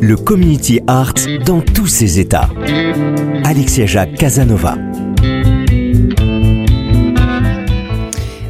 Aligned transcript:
Le 0.00 0.16
community 0.16 0.80
art 0.86 1.14
dans 1.44 1.60
tous 1.60 1.86
ses 1.86 2.20
états. 2.20 2.48
Alexia 3.44 3.86
Jacques 3.86 4.14
Casanova. 4.14 4.76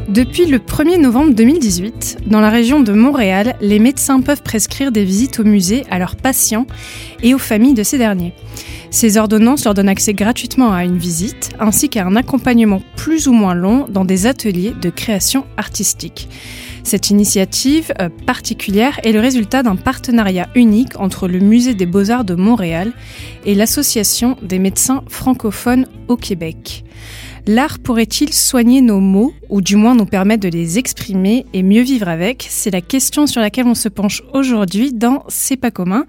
Depuis 0.07 0.45
le 0.45 0.57
1er 0.57 0.99
novembre 0.99 1.33
2018, 1.33 2.19
dans 2.25 2.39
la 2.39 2.49
région 2.49 2.79
de 2.79 2.91
Montréal, 2.91 3.55
les 3.61 3.79
médecins 3.79 4.21
peuvent 4.21 4.41
prescrire 4.41 4.91
des 4.91 5.05
visites 5.05 5.39
au 5.39 5.43
musée 5.43 5.83
à 5.91 5.99
leurs 5.99 6.15
patients 6.15 6.65
et 7.21 7.33
aux 7.33 7.39
familles 7.39 7.75
de 7.75 7.83
ces 7.83 7.97
derniers. 7.97 8.33
Ces 8.89 9.17
ordonnances 9.17 9.65
leur 9.65 9.73
donnent 9.73 9.89
accès 9.89 10.13
gratuitement 10.13 10.73
à 10.73 10.83
une 10.83 10.97
visite 10.97 11.51
ainsi 11.59 11.89
qu'à 11.89 12.05
un 12.05 12.15
accompagnement 12.15 12.81
plus 12.95 13.27
ou 13.27 13.33
moins 13.33 13.53
long 13.53 13.85
dans 13.89 14.05
des 14.05 14.25
ateliers 14.25 14.73
de 14.81 14.89
création 14.89 15.45
artistique. 15.57 16.29
Cette 16.87 17.09
initiative 17.09 17.91
euh, 17.99 18.07
particulière 18.25 18.97
est 19.03 19.11
le 19.11 19.19
résultat 19.19 19.61
d'un 19.61 19.75
partenariat 19.75 20.47
unique 20.55 20.97
entre 20.97 21.27
le 21.27 21.39
Musée 21.39 21.73
des 21.73 21.85
beaux-arts 21.85 22.23
de 22.23 22.33
Montréal 22.33 22.93
et 23.43 23.55
l'Association 23.55 24.37
des 24.41 24.57
médecins 24.57 25.03
francophones 25.09 25.85
au 26.07 26.15
Québec. 26.15 26.85
L'art 27.45 27.79
pourrait-il 27.79 28.31
soigner 28.31 28.79
nos 28.79 29.01
maux, 29.01 29.33
ou 29.49 29.59
du 29.59 29.75
moins 29.75 29.95
nous 29.95 30.05
permettre 30.05 30.43
de 30.43 30.47
les 30.47 30.79
exprimer 30.79 31.45
et 31.51 31.61
mieux 31.61 31.81
vivre 31.81 32.07
avec? 32.07 32.47
C'est 32.49 32.71
la 32.71 32.79
question 32.79 33.27
sur 33.27 33.41
laquelle 33.41 33.67
on 33.67 33.75
se 33.75 33.89
penche 33.89 34.23
aujourd'hui 34.33 34.93
dans 34.93 35.25
C'est 35.27 35.57
pas 35.57 35.71
commun, 35.71 36.05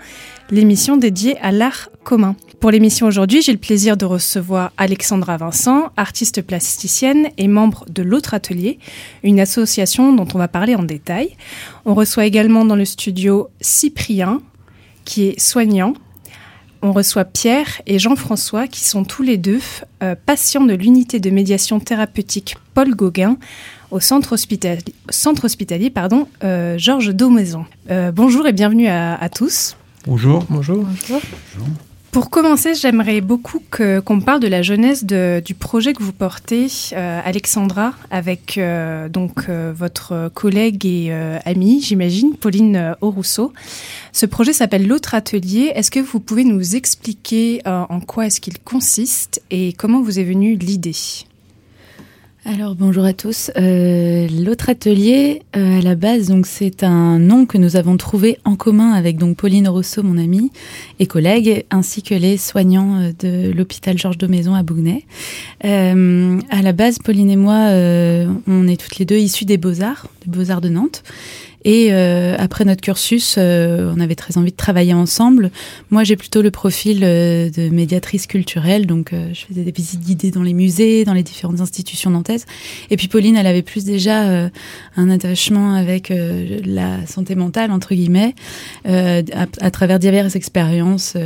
l'émission 0.48 0.96
dédiée 0.96 1.36
à 1.38 1.50
l'art 1.50 1.88
commun. 2.04 2.36
Pour 2.60 2.72
l'émission 2.72 3.06
aujourd'hui, 3.06 3.40
j'ai 3.40 3.52
le 3.52 3.58
plaisir 3.58 3.96
de 3.96 4.04
recevoir 4.04 4.72
Alexandra 4.76 5.36
Vincent, 5.36 5.90
artiste 5.96 6.42
plasticienne 6.42 7.28
et 7.38 7.46
membre 7.46 7.84
de 7.88 8.02
l'autre 8.02 8.34
atelier, 8.34 8.78
une 9.22 9.38
association 9.38 10.12
dont 10.12 10.26
on 10.34 10.38
va 10.38 10.48
parler 10.48 10.74
en 10.74 10.82
détail. 10.82 11.36
On 11.84 11.94
reçoit 11.94 12.26
également 12.26 12.64
dans 12.64 12.74
le 12.74 12.84
studio 12.84 13.48
Cyprien, 13.60 14.42
qui 15.04 15.28
est 15.28 15.40
soignant, 15.40 15.94
on 16.82 16.92
reçoit 16.92 17.24
Pierre 17.24 17.82
et 17.86 17.98
Jean-François 17.98 18.68
qui 18.68 18.84
sont 18.84 19.04
tous 19.04 19.22
les 19.22 19.36
deux 19.36 19.60
euh, 20.02 20.14
patients 20.14 20.64
de 20.64 20.74
l'unité 20.74 21.18
de 21.18 21.30
médiation 21.30 21.80
thérapeutique 21.80 22.56
Paul 22.74 22.94
Gauguin 22.94 23.36
au 23.90 24.00
centre 24.00 24.32
hospitalier, 24.32 24.84
centre 25.10 25.46
hospitalier 25.46 25.90
pardon, 25.90 26.28
euh, 26.44 26.78
Georges 26.78 27.14
Daumaison. 27.14 27.64
Euh, 27.90 28.12
bonjour 28.12 28.46
et 28.46 28.52
bienvenue 28.52 28.86
à, 28.86 29.14
à 29.14 29.28
tous. 29.28 29.76
Bonjour. 30.06 30.44
Bonjour. 30.48 30.84
Bonjour. 30.84 31.20
Pour 32.10 32.30
commencer, 32.30 32.74
j'aimerais 32.74 33.20
beaucoup 33.20 33.60
qu'on 33.70 34.20
parle 34.20 34.40
de 34.40 34.48
la 34.48 34.62
jeunesse 34.62 35.04
de, 35.04 35.42
du 35.44 35.54
projet 35.54 35.92
que 35.92 36.02
vous 36.02 36.14
portez, 36.14 36.66
euh, 36.94 37.20
Alexandra, 37.22 37.92
avec 38.10 38.56
euh, 38.56 39.10
donc 39.10 39.44
euh, 39.48 39.74
votre 39.76 40.30
collègue 40.32 40.86
et 40.86 41.08
euh, 41.10 41.38
amie, 41.44 41.82
j'imagine, 41.82 42.34
Pauline 42.34 42.76
euh, 42.76 42.94
Aurousseau. 43.02 43.52
Ce 44.12 44.24
projet 44.24 44.54
s'appelle 44.54 44.86
L'autre 44.86 45.14
atelier. 45.14 45.70
Est-ce 45.74 45.90
que 45.90 46.00
vous 46.00 46.18
pouvez 46.18 46.44
nous 46.44 46.76
expliquer 46.76 47.60
euh, 47.66 47.84
en 47.88 48.00
quoi 48.00 48.26
est-ce 48.26 48.40
qu'il 48.40 48.58
consiste 48.58 49.42
et 49.50 49.74
comment 49.74 50.00
vous 50.00 50.18
est 50.18 50.24
venue 50.24 50.56
l'idée? 50.56 50.96
Alors 52.48 52.74
bonjour 52.74 53.04
à 53.04 53.12
tous. 53.12 53.50
Euh, 53.58 54.26
L'autre 54.28 54.70
atelier, 54.70 55.42
euh, 55.54 55.80
à 55.80 55.82
la 55.82 55.94
base, 55.94 56.28
donc 56.28 56.46
c'est 56.46 56.82
un 56.82 57.18
nom 57.18 57.44
que 57.44 57.58
nous 57.58 57.76
avons 57.76 57.98
trouvé 57.98 58.38
en 58.44 58.56
commun 58.56 58.92
avec 58.92 59.18
donc 59.18 59.36
Pauline 59.36 59.68
Rousseau, 59.68 60.02
mon 60.02 60.16
amie 60.16 60.50
et 60.98 61.06
collègue, 61.06 61.66
ainsi 61.70 62.02
que 62.02 62.14
les 62.14 62.38
soignants 62.38 63.00
euh, 63.00 63.12
de 63.18 63.52
l'hôpital 63.52 63.98
Georges 63.98 64.16
de 64.16 64.26
Maison 64.26 64.54
à 64.54 64.62
Bougnay. 64.62 65.04
À 65.62 66.62
la 66.62 66.72
base, 66.72 66.98
Pauline 66.98 67.30
et 67.30 67.36
moi, 67.36 67.68
on 68.46 68.66
est 68.66 68.80
toutes 68.80 68.98
les 68.98 69.04
deux 69.04 69.18
issues 69.18 69.44
des 69.44 69.58
beaux 69.58 69.82
arts, 69.82 70.06
des 70.24 70.30
beaux 70.30 70.50
arts 70.50 70.62
de 70.62 70.70
Nantes. 70.70 71.02
Et 71.64 71.88
euh, 71.90 72.36
après 72.38 72.64
notre 72.64 72.80
cursus, 72.80 73.34
euh, 73.36 73.92
on 73.94 74.00
avait 74.00 74.14
très 74.14 74.38
envie 74.38 74.52
de 74.52 74.56
travailler 74.56 74.94
ensemble. 74.94 75.50
Moi, 75.90 76.04
j'ai 76.04 76.16
plutôt 76.16 76.40
le 76.40 76.50
profil 76.50 77.00
euh, 77.02 77.50
de 77.50 77.68
médiatrice 77.68 78.26
culturelle, 78.26 78.86
donc 78.86 79.12
euh, 79.12 79.30
je 79.32 79.44
faisais 79.44 79.62
des 79.62 79.72
visites 79.72 80.00
guidées 80.00 80.30
dans 80.30 80.42
les 80.42 80.54
musées, 80.54 81.04
dans 81.04 81.14
les 81.14 81.24
différentes 81.24 81.60
institutions 81.60 82.10
nantaises. 82.10 82.46
Et 82.90 82.96
puis 82.96 83.08
Pauline, 83.08 83.36
elle 83.36 83.46
avait 83.46 83.62
plus 83.62 83.84
déjà 83.84 84.28
euh, 84.28 84.48
un 84.96 85.10
attachement 85.10 85.74
avec 85.74 86.10
euh, 86.10 86.60
la 86.64 87.04
santé 87.06 87.34
mentale, 87.34 87.72
entre 87.72 87.94
guillemets, 87.94 88.34
à, 88.84 89.22
à 89.60 89.70
travers 89.70 89.98
diverses 89.98 90.36
expériences 90.36 91.16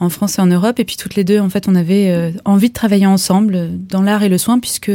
en 0.00 0.08
France 0.08 0.38
et 0.38 0.42
en 0.42 0.46
Europe. 0.46 0.80
Et 0.80 0.84
puis 0.84 0.96
toutes 0.96 1.14
les 1.14 1.24
deux, 1.24 1.38
en 1.38 1.48
fait, 1.48 1.68
on 1.68 1.74
avait 1.74 2.32
envie 2.44 2.68
de 2.68 2.74
travailler 2.74 3.06
ensemble 3.06 3.70
dans 3.88 4.02
l'art 4.02 4.22
et 4.22 4.28
le 4.28 4.38
soin, 4.38 4.58
puisque 4.58 4.90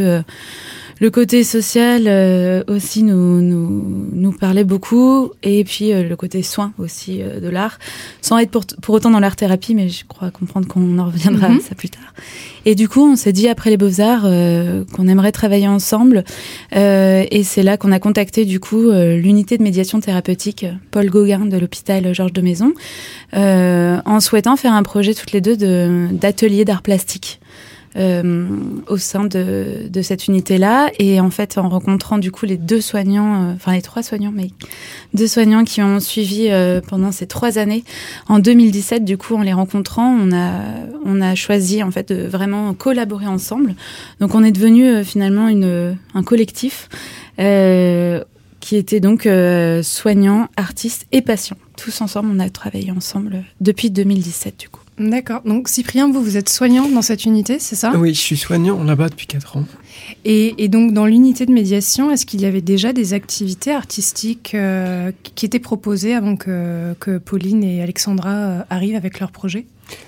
le 1.00 1.10
côté 1.12 1.44
social 1.44 2.04
euh, 2.08 2.64
aussi 2.68 3.04
nous, 3.04 3.42
nous, 3.42 4.08
nous 4.14 4.32
parlait 4.32 4.64
beaucoup, 4.64 5.32
et 5.44 5.64
puis 5.64 5.94
euh, 5.94 6.08
le 6.08 6.16
côté 6.16 6.42
soin 6.44 6.74
aussi 6.80 7.22
euh, 7.22 7.40
de 7.40 7.50
l'art, 7.50 7.78
sans 8.22 8.38
être 8.40 8.50
pour, 8.52 8.64
pour 8.82 8.96
autant 8.96 9.12
dans 9.12 9.20
l'art-thérapie, 9.20 9.76
mais 9.76 9.90
je 9.90 10.06
crois 10.08 10.32
comprendre 10.32 10.68
qu'on 10.68 10.98
en 11.00 11.06
reviendra 11.06 11.50
Mhm. 11.50 11.58
à 11.58 11.62
ça 11.62 11.76
plus 11.76 11.90
tard. 11.90 12.14
Et 12.66 12.76
du 12.76 12.90
coup, 12.90 13.02
on 13.02 13.16
s'est 13.16 13.32
dit 13.32 13.48
après 13.48 13.70
les 13.70 13.78
Beaux-Arts 13.78 14.24
euh, 14.26 14.84
qu'on 14.94 15.08
aimerait 15.08 15.32
travailler 15.32 15.68
ensemble, 15.68 16.24
euh, 16.76 17.24
et 17.32 17.44
c'est 17.44 17.64
là 17.64 17.78
qu'on 17.78 17.92
a 17.92 18.00
contacté 18.00 18.44
du 18.46 18.60
coup 18.60 18.90
euh, 18.90 19.18
l'unité 19.18 19.58
de 19.58 19.64
médiation 19.64 20.00
thérapeutique 20.00 20.66
Paul 20.92 21.10
Gauguin 21.10 21.46
de 21.46 21.58
l'hôpital 21.58 22.14
Georges 22.14 22.34
de 22.34 22.42
Maison, 22.42 22.74
euh, 23.36 23.98
en 24.06 24.20
souhaitant 24.20 24.56
faire 24.56 24.74
un 24.74 24.84
projet 24.84 25.14
toutes 25.14 25.32
les 25.32 25.42
deux 25.42 25.56
de- 25.58 26.08
d'atelier 26.12 26.66
d'art 26.66 26.82
plastique 26.82 27.40
au 27.98 28.98
sein 28.98 29.26
de, 29.26 29.88
de 29.90 30.02
cette 30.02 30.28
unité-là. 30.28 30.92
Et 31.00 31.20
en 31.20 31.30
fait, 31.30 31.58
en 31.58 31.70
rencontrant 31.70 32.18
du 32.18 32.32
coup 32.32 32.46
les 32.46 32.58
deux 32.58 32.82
soignants, 32.82 33.44
euh, 33.44 33.54
enfin 33.56 33.74
les 33.74 33.82
trois 33.82 34.04
soignants, 34.04 34.32
mais 34.34 34.52
deux 35.14 35.28
soignants 35.28 35.64
qui 35.64 35.82
ont 35.82 36.00
suivi 36.00 36.48
euh, 36.50 36.82
pendant 36.82 37.12
ces 37.12 37.28
trois 37.28 37.58
années, 37.58 37.84
en 38.30 38.40
2017, 38.40 39.04
du 39.04 39.18
coup, 39.18 39.36
en 39.36 39.42
les 39.42 39.54
rencontrant, 39.54 40.10
on 40.10 40.32
a, 40.32 40.62
on 41.06 41.22
a 41.22 41.36
choisi 41.36 41.84
en 41.84 41.92
fait 41.92 42.12
de 42.12 42.28
vraiment 42.28 42.74
collaborer 42.74 43.28
ensemble. 43.28 43.76
Donc, 44.20 44.36
on 44.36 44.44
est 44.44 44.52
devenu 44.52 44.88
euh, 44.88 45.04
finalement 45.04 45.48
une, 45.48 45.98
un 46.14 46.24
collectif. 46.24 46.90
Euh, 47.40 48.24
qui 48.60 48.76
était 48.76 49.00
donc 49.00 49.26
euh, 49.28 49.82
soignants, 49.84 50.50
artistes 50.58 51.06
et 51.14 51.22
patients. 51.22 51.56
Tous 51.78 52.02
ensemble, 52.02 52.30
on 52.34 52.40
a 52.40 52.50
travaillé 52.50 52.92
ensemble 52.92 53.46
depuis 53.62 53.92
2017 53.92 54.60
du 54.60 54.68
coup. 54.68 54.82
D'accord. 55.00 55.42
Donc 55.46 55.70
Cyprien, 55.70 56.12
vous, 56.12 56.24
vous 56.24 56.38
êtes 56.38 56.50
soignant 56.50 56.90
dans 56.90 57.02
cette 57.04 57.26
unité, 57.26 57.60
c'est 57.60 57.76
ça? 57.76 57.94
Oui, 57.98 58.14
je 58.14 58.20
suis 58.20 58.38
soignant 58.38 58.84
là-bas 58.84 59.10
depuis 59.10 59.28
4 59.28 59.58
ans. 59.58 59.66
et, 60.26 60.64
et 60.64 60.68
donc 60.70 60.94
dans 60.94 61.06
l'unité 61.06 61.46
de 61.46 61.52
médiation, 61.52 62.10
est-ce 62.12 62.26
qu'il 62.26 62.42
y 62.42 62.46
avait 62.46 62.62
déjà 62.62 62.94
des 62.94 63.14
activités 63.14 63.72
artistiques 63.72 64.56
euh, 64.56 65.12
qui 65.36 65.46
étaient 65.46 65.60
proposées 65.60 66.16
avant 66.16 66.36
que, 66.36 66.94
que 67.00 67.18
Pauline 67.20 67.64
et 67.64 67.82
Alexandra 67.84 68.30
euh, 68.34 68.62
arrivent 68.70 68.96
avec 68.96 69.20
leur 69.20 69.32
projet? 69.32 69.66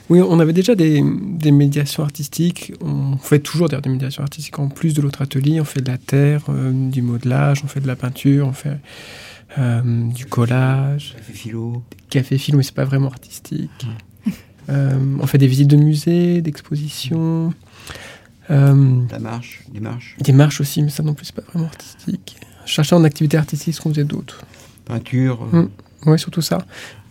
Oui, 0.09 0.21
on 0.21 0.39
avait 0.39 0.53
déjà 0.53 0.75
des, 0.75 1.01
des 1.03 1.51
médiations 1.51 2.03
artistiques. 2.03 2.74
On 2.81 3.15
fait 3.18 3.39
toujours 3.39 3.69
des 3.69 3.77
médiations 3.89 4.24
artistiques 4.24 4.59
en 4.59 4.68
plus 4.68 4.94
de 4.94 5.01
l'autre 5.01 5.21
atelier. 5.21 5.62
On 5.62 5.65
fait 5.65 5.81
de 5.81 5.89
la 5.89 5.97
terre, 5.97 6.45
euh, 6.50 6.71
du 6.74 7.01
modelage, 7.01 7.62
on 7.63 7.68
fait 7.68 7.80
de 7.80 7.88
la 7.88 7.95
peinture, 7.95 8.47
on 8.47 8.53
fait 8.53 8.77
euh, 9.57 9.81
du 10.09 10.25
collage, 10.25 11.13
Café 11.15 11.33
philo. 11.33 11.83
café 12.09 12.38
film, 12.38 12.57
mais 12.57 12.63
c'est 12.63 12.74
pas 12.75 12.85
vraiment 12.85 13.07
artistique. 13.07 13.69
Euh, 13.83 13.88
on 14.69 15.25
fait 15.27 15.38
des 15.38 15.48
visites 15.48 15.68
de 15.69 15.75
musées, 15.77 16.42
d'expositions. 16.42 17.54
Euh, 18.51 19.01
La 19.12 19.19
marche, 19.19 19.63
les 19.74 19.80
marches, 19.80 20.16
des 20.19 20.31
marches 20.31 20.62
aussi, 20.62 20.81
mais 20.81 20.89
ça 20.89 21.04
non 21.04 21.13
plus, 21.13 21.25
c'est 21.27 21.36
pas 21.36 21.44
vraiment 21.51 21.68
artistique. 21.68 22.38
Chercher 22.66 22.95
en 22.95 23.04
activité 23.04 23.38
artistique 23.38 23.74
ce 23.75 23.81
qu'on 23.81 23.89
faisait 23.89 24.04
d'autre. 24.04 24.44
peinture. 24.86 25.48
euh, 25.54 25.63
Mm. 25.63 25.69
Oui, 26.06 26.18
surtout 26.18 26.42
ça. 26.42 26.60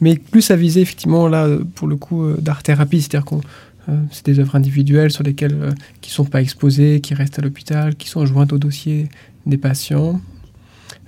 Mais 0.01 0.17
plus 0.17 0.51
à 0.51 0.57
viser, 0.57 0.81
effectivement, 0.81 1.29
là, 1.29 1.45
euh, 1.45 1.63
pour 1.75 1.89
le 1.89 1.97
coup, 1.97 2.23
euh, 2.25 2.37
d'art-thérapie, 2.41 3.03
c'est-à-dire 3.03 3.25
qu'on. 3.27 3.41
euh, 3.89 3.97
c'est 4.11 4.25
des 4.25 4.39
œuvres 4.41 4.57
individuelles 4.57 5.11
sur 5.11 5.23
lesquelles 5.25 5.55
euh, 5.61 5.73
qui 6.01 6.11
sont 6.11 6.25
pas 6.25 6.41
exposées, 6.41 7.01
qui 7.01 7.15
restent 7.15 7.39
à 7.39 7.43
l'hôpital, 7.43 7.95
qui 7.97 8.09
sont 8.09 8.25
jointes 8.27 8.53
au 8.53 8.59
dossier 8.59 9.09
des 9.47 9.59
patients 9.59 10.21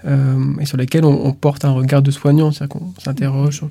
euh, 0.07 0.55
et 0.61 0.67
sur 0.67 0.77
lesquelles 0.77 1.05
on, 1.05 1.27
on 1.27 1.33
porte 1.33 1.65
un 1.65 1.73
regard 1.73 2.03
de 2.03 2.11
soignant, 2.11 2.53
c'est-à-dire 2.53 2.79
qu'on 2.79 2.93
s'interroge 2.99 3.57
sur 3.57 3.71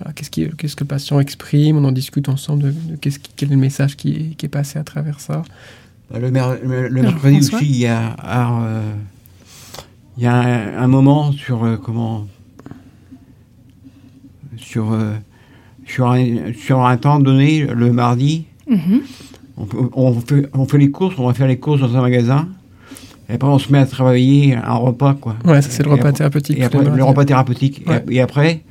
voilà, 0.00 0.12
qu'est-ce, 0.14 0.30
qui, 0.30 0.48
qu'est-ce 0.56 0.74
que 0.76 0.84
le 0.84 0.88
patient 0.88 1.20
exprime, 1.20 1.76
on 1.76 1.84
en 1.84 1.92
discute 1.92 2.28
ensemble 2.28 2.62
de, 2.62 2.70
de 2.70 2.96
qu'est-ce 2.96 3.18
qui- 3.18 3.30
quel 3.36 3.50
est 3.50 3.54
le 3.54 3.60
message 3.60 3.96
qui 3.96 4.12
est, 4.14 4.34
qui 4.36 4.46
est 4.46 4.50
passé 4.50 4.78
à 4.78 4.84
travers 4.84 5.20
ça. 5.20 5.42
Bah, 6.10 6.18
Le, 6.18 6.30
mer- 6.30 6.56
le- 6.64 6.88
le 6.88 7.00
Alors, 7.00 7.12
mercredi 7.12 7.36
François? 7.36 7.58
aussi, 7.58 7.68
il 7.68 7.76
y 7.76 7.86
a, 7.86 8.16
euh, 8.62 8.92
il 10.16 10.24
y 10.24 10.26
a 10.26 10.34
un, 10.34 10.82
un 10.82 10.88
moment 10.88 11.32
sur 11.32 11.64
euh, 11.64 11.76
comment 11.76 12.26
sur 14.56 14.92
euh, 14.92 15.14
sur 15.86 16.10
un, 16.10 16.52
sur 16.54 16.84
un 16.84 16.96
temps 16.96 17.18
donné 17.20 17.66
le 17.66 17.92
mardi, 17.92 18.46
Mhm. 18.68 19.00
on, 19.94 20.12
fait 20.20 20.48
on 20.54 20.64
fait 20.64 20.78
les 20.78 20.90
courses, 20.90 21.16
on 21.18 21.26
va 21.26 21.34
faire 21.34 21.48
les 21.48 21.58
courses 21.58 21.80
dans 21.80 21.96
un 21.96 22.00
magasin. 22.00 22.48
Et 23.28 23.34
après, 23.34 23.48
on 23.48 23.58
se 23.58 23.70
met 23.72 23.78
à 23.78 23.86
travailler 23.86 24.54
un 24.56 24.74
repas, 24.74 25.14
quoi. 25.14 25.36
Ouais, 25.44 25.60
ça 25.62 25.70
c'est 25.70 25.82
le 25.84 25.90
repas 25.90 26.08
après- 26.08 26.18
thérapeutique. 26.18 26.58
Et 26.58 26.64
après, 26.64 26.84
le 26.84 27.04
repas 27.04 27.24
thérapeutique. 27.24 27.84
Et, 28.10 28.20
après, 28.20 28.62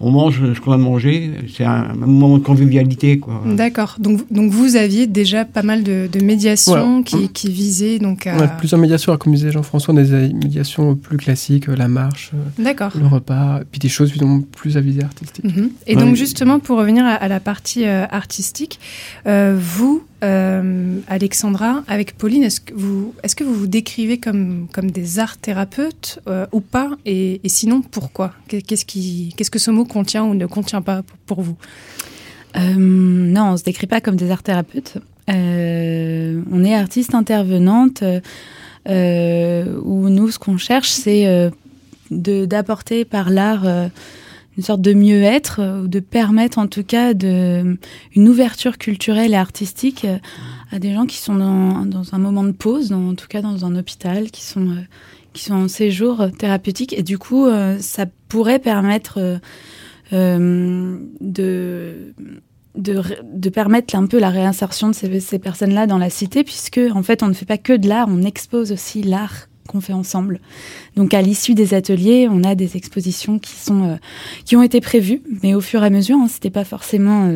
on 0.00 0.10
mange 0.10 0.54
ce 0.54 0.60
qu'on 0.60 0.72
a 0.72 0.76
mangé. 0.78 1.30
C'est 1.54 1.64
un, 1.64 1.90
un 1.90 1.94
moment 2.06 2.38
de 2.38 2.42
convivialité, 2.44 3.18
quoi. 3.18 3.42
D'accord. 3.46 3.96
Donc, 3.98 4.20
donc 4.32 4.50
vous 4.50 4.76
aviez 4.76 5.06
déjà 5.06 5.44
pas 5.44 5.62
mal 5.62 5.82
de, 5.82 6.08
de 6.12 6.20
médiations 6.24 7.02
qui, 7.02 7.28
qui 7.30 7.50
visaient 7.50 7.98
donc 7.98 8.26
à... 8.26 8.36
On 8.36 8.40
a 8.40 8.48
plusieurs 8.48 8.80
médiations, 8.80 9.16
comme 9.16 9.34
disait 9.34 9.50
Jean-François, 9.52 9.94
on 9.94 9.96
a 9.98 10.02
des 10.02 10.32
médiations 10.32 10.94
plus 10.94 11.16
classiques, 11.16 11.68
euh, 11.68 11.76
la 11.76 11.88
marche, 11.88 12.30
euh, 12.34 12.62
D'accord. 12.62 12.92
le 12.98 13.06
repas, 13.06 13.60
puis 13.70 13.78
des 13.80 13.88
choses 13.88 14.10
évidemment 14.10 14.40
plus 14.40 14.76
à 14.76 14.80
visée 14.80 15.02
artistique. 15.02 15.44
Mhm. 15.44 15.70
Et 15.86 15.96
Ouais. 15.96 16.02
donc 16.02 16.14
justement, 16.14 16.58
pour 16.60 16.78
revenir 16.78 17.04
à, 17.04 17.14
à 17.14 17.28
la 17.28 17.40
partie 17.40 17.84
euh, 17.86 18.04
artistique, 18.10 18.78
euh, 19.26 19.56
vous, 19.60 20.02
euh, 20.24 20.98
Alexandra, 21.08 21.82
avec 21.88 22.16
Pauline, 22.16 22.42
est-ce 22.42 22.60
que 22.60 22.74
vous, 22.74 23.14
est-ce 23.22 23.34
que 23.36 23.44
vous 23.44 23.54
vous 23.54 23.66
décrivez 23.66 24.18
comme, 24.18 24.66
comme 24.72 24.90
des 24.90 25.18
art 25.18 25.36
thérapeutes 25.38 26.20
euh, 26.28 26.46
ou 26.52 26.60
pas? 26.60 26.90
Et, 27.06 27.40
et 27.44 27.48
sinon, 27.48 27.82
pourquoi? 27.82 28.32
Qu'est- 28.48 28.62
qu'est-ce, 28.62 28.84
qui, 28.84 29.32
qu'est-ce 29.36 29.50
que 29.50 29.58
ce 29.58 29.70
mot 29.70 29.84
contient 29.88 30.24
ou 30.24 30.34
ne 30.34 30.46
contient 30.46 30.82
pas 30.82 31.02
pour, 31.26 31.40
vous 31.40 31.56
Euh, 32.56 32.74
non, 32.76 33.52
on 33.52 33.56
se 33.56 33.64
décrit 33.64 33.86
pas 33.86 34.00
comme 34.00 34.16
des 34.16 34.30
art 34.30 34.42
thérapeutes. 34.42 34.98
Euh, 35.28 36.42
on 36.50 36.64
est 36.64 36.74
artiste 36.74 37.14
intervenante 37.14 38.02
euh, 38.88 39.80
où 39.82 40.08
nous, 40.08 40.30
ce 40.30 40.38
qu'on 40.38 40.56
cherche, 40.56 40.90
c'est 40.90 41.26
euh, 41.26 41.50
d'apporter 42.10 43.04
par 43.04 43.30
l'art 43.30 43.66
euh, 43.66 43.88
une 44.58 44.64
sorte 44.64 44.80
de 44.80 44.92
mieux-être 44.92 45.60
euh, 45.60 45.82
ou 45.82 45.88
de 45.88 46.00
permettre 46.00 46.58
en 46.58 46.66
tout 46.66 46.82
cas 46.82 47.14
de, 47.14 47.78
une 48.14 48.28
ouverture 48.28 48.76
culturelle 48.76 49.32
et 49.32 49.36
artistique 49.36 50.04
euh, 50.04 50.18
à 50.72 50.80
des 50.80 50.92
gens 50.92 51.06
qui 51.06 51.18
sont 51.18 51.36
dans, 51.36 52.14
un 52.14 52.18
moment 52.18 52.44
de 52.44 52.52
pause, 52.52 52.92
en 52.92 53.14
tout 53.14 53.28
cas 53.28 53.40
dans 53.40 53.64
un 53.64 53.76
hôpital, 53.76 54.30
qui 54.30 54.42
sont, 54.42 54.68
euh, 54.68 54.80
qui 55.32 55.44
sont 55.44 55.54
en 55.54 55.68
séjour 55.68 56.26
thérapeutique. 56.36 56.92
Et 56.92 57.02
du 57.02 57.18
coup, 57.18 57.46
euh, 57.46 57.78
ça 57.78 58.06
pourrait 58.28 58.58
permettre 58.58 59.18
euh, 59.18 59.38
euh, 60.12 60.98
de 61.20 62.14
de, 62.74 63.48
permettre 63.48 63.96
un 63.96 64.06
peu 64.06 64.20
la 64.20 64.30
réinsertion 64.30 64.90
de 64.90 64.94
ces, 64.94 65.38
personnes-là 65.40 65.88
dans 65.88 65.98
la 65.98 66.10
cité, 66.10 66.44
puisque 66.44 66.78
en 66.94 67.02
fait, 67.02 67.24
on 67.24 67.26
ne 67.26 67.32
fait 67.32 67.44
pas 67.44 67.58
que 67.58 67.72
de 67.72 67.88
l'art, 67.88 68.06
on 68.08 68.22
expose 68.22 68.70
aussi 68.70 69.02
l'art 69.02 69.48
qu'on 69.66 69.80
fait 69.80 69.92
ensemble. 69.94 70.40
Donc, 70.94 71.12
à 71.12 71.20
l'issue 71.20 71.54
des 71.54 71.74
ateliers, 71.74 72.28
on 72.30 72.44
a 72.44 72.54
des 72.54 72.76
expositions 72.76 73.40
qui 73.40 73.56
sont 73.56 73.82
euh, 73.82 73.96
qui 74.44 74.54
ont 74.54 74.62
été 74.62 74.80
prévues, 74.80 75.22
mais 75.42 75.56
au 75.56 75.60
fur 75.60 75.82
et 75.82 75.86
à 75.86 75.90
mesure, 75.90 76.18
hein, 76.18 76.28
c'était 76.28 76.50
pas 76.50 76.64
forcément 76.64 77.28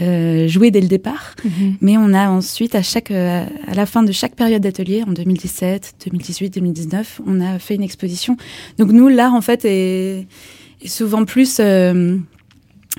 euh, 0.00 0.48
joué 0.48 0.70
dès 0.70 0.80
le 0.80 0.88
départ. 0.88 1.34
Mais 1.80 1.96
on 1.96 2.12
a 2.14 2.28
ensuite, 2.28 2.74
à, 2.74 2.82
chaque, 2.82 3.10
euh, 3.10 3.44
à 3.66 3.74
la 3.74 3.86
fin 3.86 4.02
de 4.02 4.12
chaque 4.12 4.34
période 4.34 4.62
d'atelier, 4.62 5.02
en 5.06 5.12
2017, 5.12 5.94
2018, 6.04 6.54
2019, 6.54 7.20
on 7.26 7.40
a 7.40 7.58
fait 7.58 7.74
une 7.74 7.82
exposition. 7.82 8.36
Donc 8.78 8.90
nous, 8.90 9.08
l'art, 9.08 9.34
en 9.34 9.40
fait, 9.40 9.64
est, 9.64 10.26
est 10.80 10.88
souvent 10.88 11.24
plus, 11.24 11.58
euh, 11.60 12.16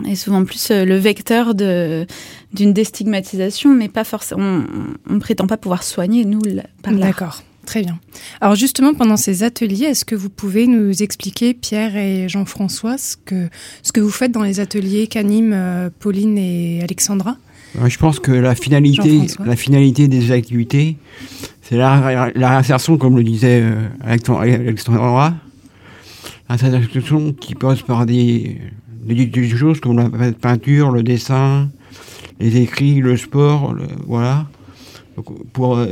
est 0.08 0.16
souvent 0.16 0.46
plus 0.46 0.72
euh, 0.72 0.86
le 0.86 0.96
vecteur 0.96 1.56
de, 1.56 2.06
d'une 2.54 2.74
déstigmatisation, 2.74 3.74
mais 3.74 3.90
pas 3.90 4.04
forcément. 4.04 4.64
On 5.10 5.14
ne 5.14 5.20
prétend 5.20 5.48
pas 5.48 5.58
pouvoir 5.58 5.84
soigner, 5.84 6.26
nous, 6.26 6.42
par 6.82 6.94
l'art. 6.94 7.10
D'accord. 7.10 7.44
Très 7.66 7.82
bien. 7.82 7.98
Alors 8.42 8.56
justement, 8.56 8.94
pendant 8.94 9.16
ces 9.18 9.44
ateliers, 9.44 9.86
est-ce 9.86 10.04
que 10.06 10.16
vous 10.16 10.30
pouvez 10.30 10.68
nous 10.68 11.02
expliquer, 11.02 11.54
Pierre 11.54 11.96
et 11.96 12.28
Jean-François, 12.28 12.98
ce 12.98 13.16
que, 13.16 13.48
ce 13.82 13.92
que 13.94 14.02
vous 14.02 14.10
faites 14.10 14.32
dans 14.34 14.44
les 14.44 14.60
ateliers 14.60 15.08
qu'animent 15.08 15.54
euh, 15.54 15.90
Pauline 15.98 16.38
et 16.38 16.82
Alexandra? 16.84 17.38
Euh, 17.82 17.88
Je 17.88 17.98
pense 17.98 18.20
que 18.20 18.32
la 18.34 18.54
finalité, 18.54 19.22
la 19.46 19.56
finalité 19.56 20.08
des 20.10 20.32
activités, 20.32 20.98
c'est 21.62 21.78
la, 21.78 22.32
la 22.36 22.50
réinsertion, 22.50 22.98
comme 22.98 23.16
le 23.16 23.24
disait 23.24 23.62
euh, 23.64 23.88
Alexandra- 24.04 24.44
Alexandra, 24.44 25.34
l'insertion 26.50 27.34
qui 27.34 27.56
passe 27.56 27.82
par 27.82 28.06
des, 28.06 28.60
des, 29.06 29.26
des 29.26 29.50
choses 29.50 29.80
comme 29.80 29.98
la 29.98 30.32
peinture, 30.34 30.92
le 30.92 31.02
dessin, 31.04 31.70
les 32.40 32.58
écrits, 32.58 33.00
le 33.00 33.16
sport, 33.18 33.74
le- 33.74 33.88
voilà, 34.06 34.48
Donc, 35.16 35.26
pour 35.54 35.78
euh, 35.78 35.88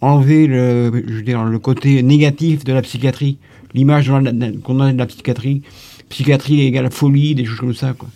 enlever 0.00 0.46
le, 0.46 1.04
je 1.06 1.14
veux 1.14 1.22
dire, 1.22 1.44
le 1.44 1.58
côté 1.58 2.02
négatif 2.02 2.64
de 2.64 2.72
la 2.72 2.82
psychiatrie, 2.82 3.38
l'image 3.74 4.10
qu'on 4.64 4.80
a 4.80 4.92
de 4.92 4.98
la 4.98 5.06
psychiatrie, 5.06 5.62
psychiatrie 6.08 6.60
égale 6.62 6.90
folie, 6.90 7.34
des 7.34 7.44
choses 7.44 7.58
comme 7.60 7.74
ça, 7.74 7.92
quoi. 7.92 8.08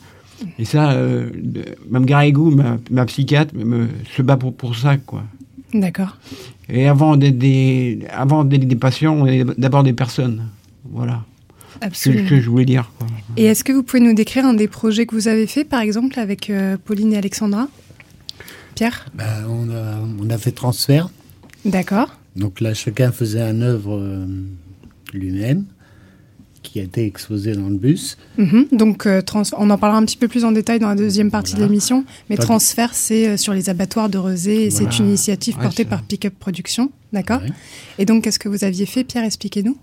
Et 0.58 0.64
ça, 0.64 0.93
euh, 0.93 1.31
de- 1.34 1.64
même 1.90 2.05
Garrigou, 2.05 2.50
ma, 2.50 2.79
ma 2.90 3.05
psychiatre, 3.06 3.55
me, 3.55 3.88
se 4.17 4.23
bat 4.23 4.37
pour, 4.37 4.55
pour 4.55 4.76
ça, 4.76 4.96
quoi. 4.96 5.23
D'accord. 5.73 6.17
Et 6.69 6.87
avant 6.88 7.17
d'être 7.17 7.38
des, 7.38 8.00
avant 8.12 8.44
d'être 8.44 8.67
des 8.67 8.76
patients, 8.76 9.14
on 9.14 9.26
est 9.26 9.44
d'abord 9.58 9.82
des 9.82 9.93
personnes. 9.93 10.49
Voilà. 10.90 11.23
C'est 11.93 12.12
ce 12.12 12.29
que 12.29 12.40
je 12.40 12.49
voulais 12.50 12.64
dire, 12.64 12.90
quoi. 12.99 13.06
Et 13.37 13.44
est-ce 13.44 13.64
que 13.64 13.73
vous 13.73 13.82
pouvez 13.82 14.00
nous 14.02 14.14
décrire 14.14 14.44
un 14.44 14.55
des 14.55 14.69
projets 14.69 15.06
que 15.06 15.14
vous 15.14 15.26
avez 15.29 15.46
fait, 15.46 15.64
par 15.64 15.81
exemple, 15.81 16.19
avec 16.20 16.50
euh, 16.50 16.76
Pauline 16.84 17.12
et 17.12 17.17
Alexandra? 17.17 17.69
Pierre? 18.75 19.06
Ben, 19.14 19.25
on, 19.49 19.70
a, 19.70 19.99
on 20.20 20.31
a 20.31 20.38
fait 20.38 20.52
transfert. 20.52 21.08
D'accord. 21.64 22.16
Donc 22.36 22.60
là, 22.60 22.74
chacun 22.74 23.12
faisait 23.12 23.42
un 23.42 23.60
œuvre 23.62 23.96
euh, 23.96 24.26
lui-même 25.12 25.64
qui 26.62 26.78
a 26.81 26.84
été 26.84 27.04
exposé 27.04 27.54
dans 27.54 27.69
le 27.69 27.76
bus. 27.76 28.16
Mhm. 28.38 28.66
Donc, 28.72 29.06
euh, 29.06 29.20
trans- 29.20 29.42
on 29.58 29.69
en 29.70 29.78
parlera 29.78 29.98
un 30.00 30.04
petit 30.04 30.16
peu 30.16 30.28
plus 30.28 30.44
en 30.44 30.52
détail 30.52 30.78
dans 30.78 30.88
la 30.88 30.94
deuxième 30.94 31.31
partie 31.31 31.52
Voilà. 31.52 31.66
de 31.66 31.70
l'émission. 31.72 32.04
Mais 32.31 32.36
Pas 32.36 32.44
Transfert, 32.44 32.94
c'est 32.94 33.28
euh, 33.31 33.36
sur 33.36 33.52
les 33.52 33.69
abattoirs 33.69 34.08
de 34.08 34.16
Rezé 34.19 34.64
et 34.66 34.70
c'est 34.70 34.98
une 34.98 35.06
initiative 35.08 35.56
Ouais, 35.56 35.62
portée 35.64 35.84
par 35.84 36.02
Pickup 36.02 36.31
Production. 36.38 36.90
D'accord 37.12 37.42
Ouais. 37.42 37.50
Et 37.98 38.06
donc, 38.06 38.24
qu'est-ce 38.24 38.38
que 38.38 38.48
vous 38.48 38.62
aviez 38.64 38.86
fait, 38.86 39.02
Pierre 39.04 39.24
Expliquez-nous. 39.24 39.76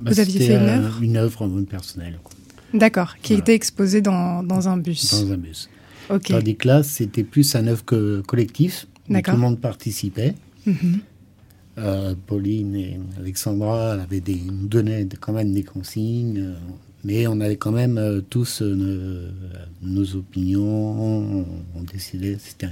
Bah, 0.00 0.10
Vous 0.12 0.20
aviez 0.20 0.40
fait 0.40 0.56
une 0.56 0.68
œuvre 0.68 0.98
Une 1.02 1.16
œuvre 1.16 1.46
euh, 1.46 1.62
personnelle, 1.62 2.18
quoi, 2.22 2.32
D'accord. 2.74 3.14
Qui 3.22 3.32
Voilà. 3.34 3.42
était 3.42 3.54
exposée 3.54 4.00
dans, 4.00 4.42
dans 4.42 4.68
un 4.68 4.76
bus. 4.76 5.22
dans 5.24 5.32
un 5.32 5.36
bus. 5.38 5.70
Ok. 6.10 6.24
Tandis 6.24 6.56
que 6.56 6.68
là, 6.68 6.82
c'était 6.82 7.24
plus 7.24 7.54
un 7.54 7.66
œuvre 7.68 7.84
collectif. 8.22 8.86
où 9.04 9.06
Tout 9.06 9.12
D'accord. 9.14 9.34
le 9.34 9.40
monde 9.40 9.60
participait. 9.60 10.34
Mhm. 10.66 10.98
Euh, 11.78 12.14
Pauline 12.26 12.74
et 12.74 12.98
Alexandra 13.18 13.92
avaient 13.92 14.20
des, 14.20 14.36
nous 14.36 14.66
donnaient 14.66 15.06
quand 15.20 15.34
même 15.34 15.52
des 15.52 15.62
consignes, 15.62 16.38
euh, 16.38 16.54
mais 17.04 17.26
on 17.26 17.38
avait 17.40 17.56
quand 17.56 17.72
même 17.72 17.98
euh, 17.98 18.22
tous 18.22 18.62
nos, 18.62 20.14
opinions, 20.16 20.64
on, 20.64 21.46
on 21.74 21.82
décidait, 21.82 22.38
c'était. 22.40 22.68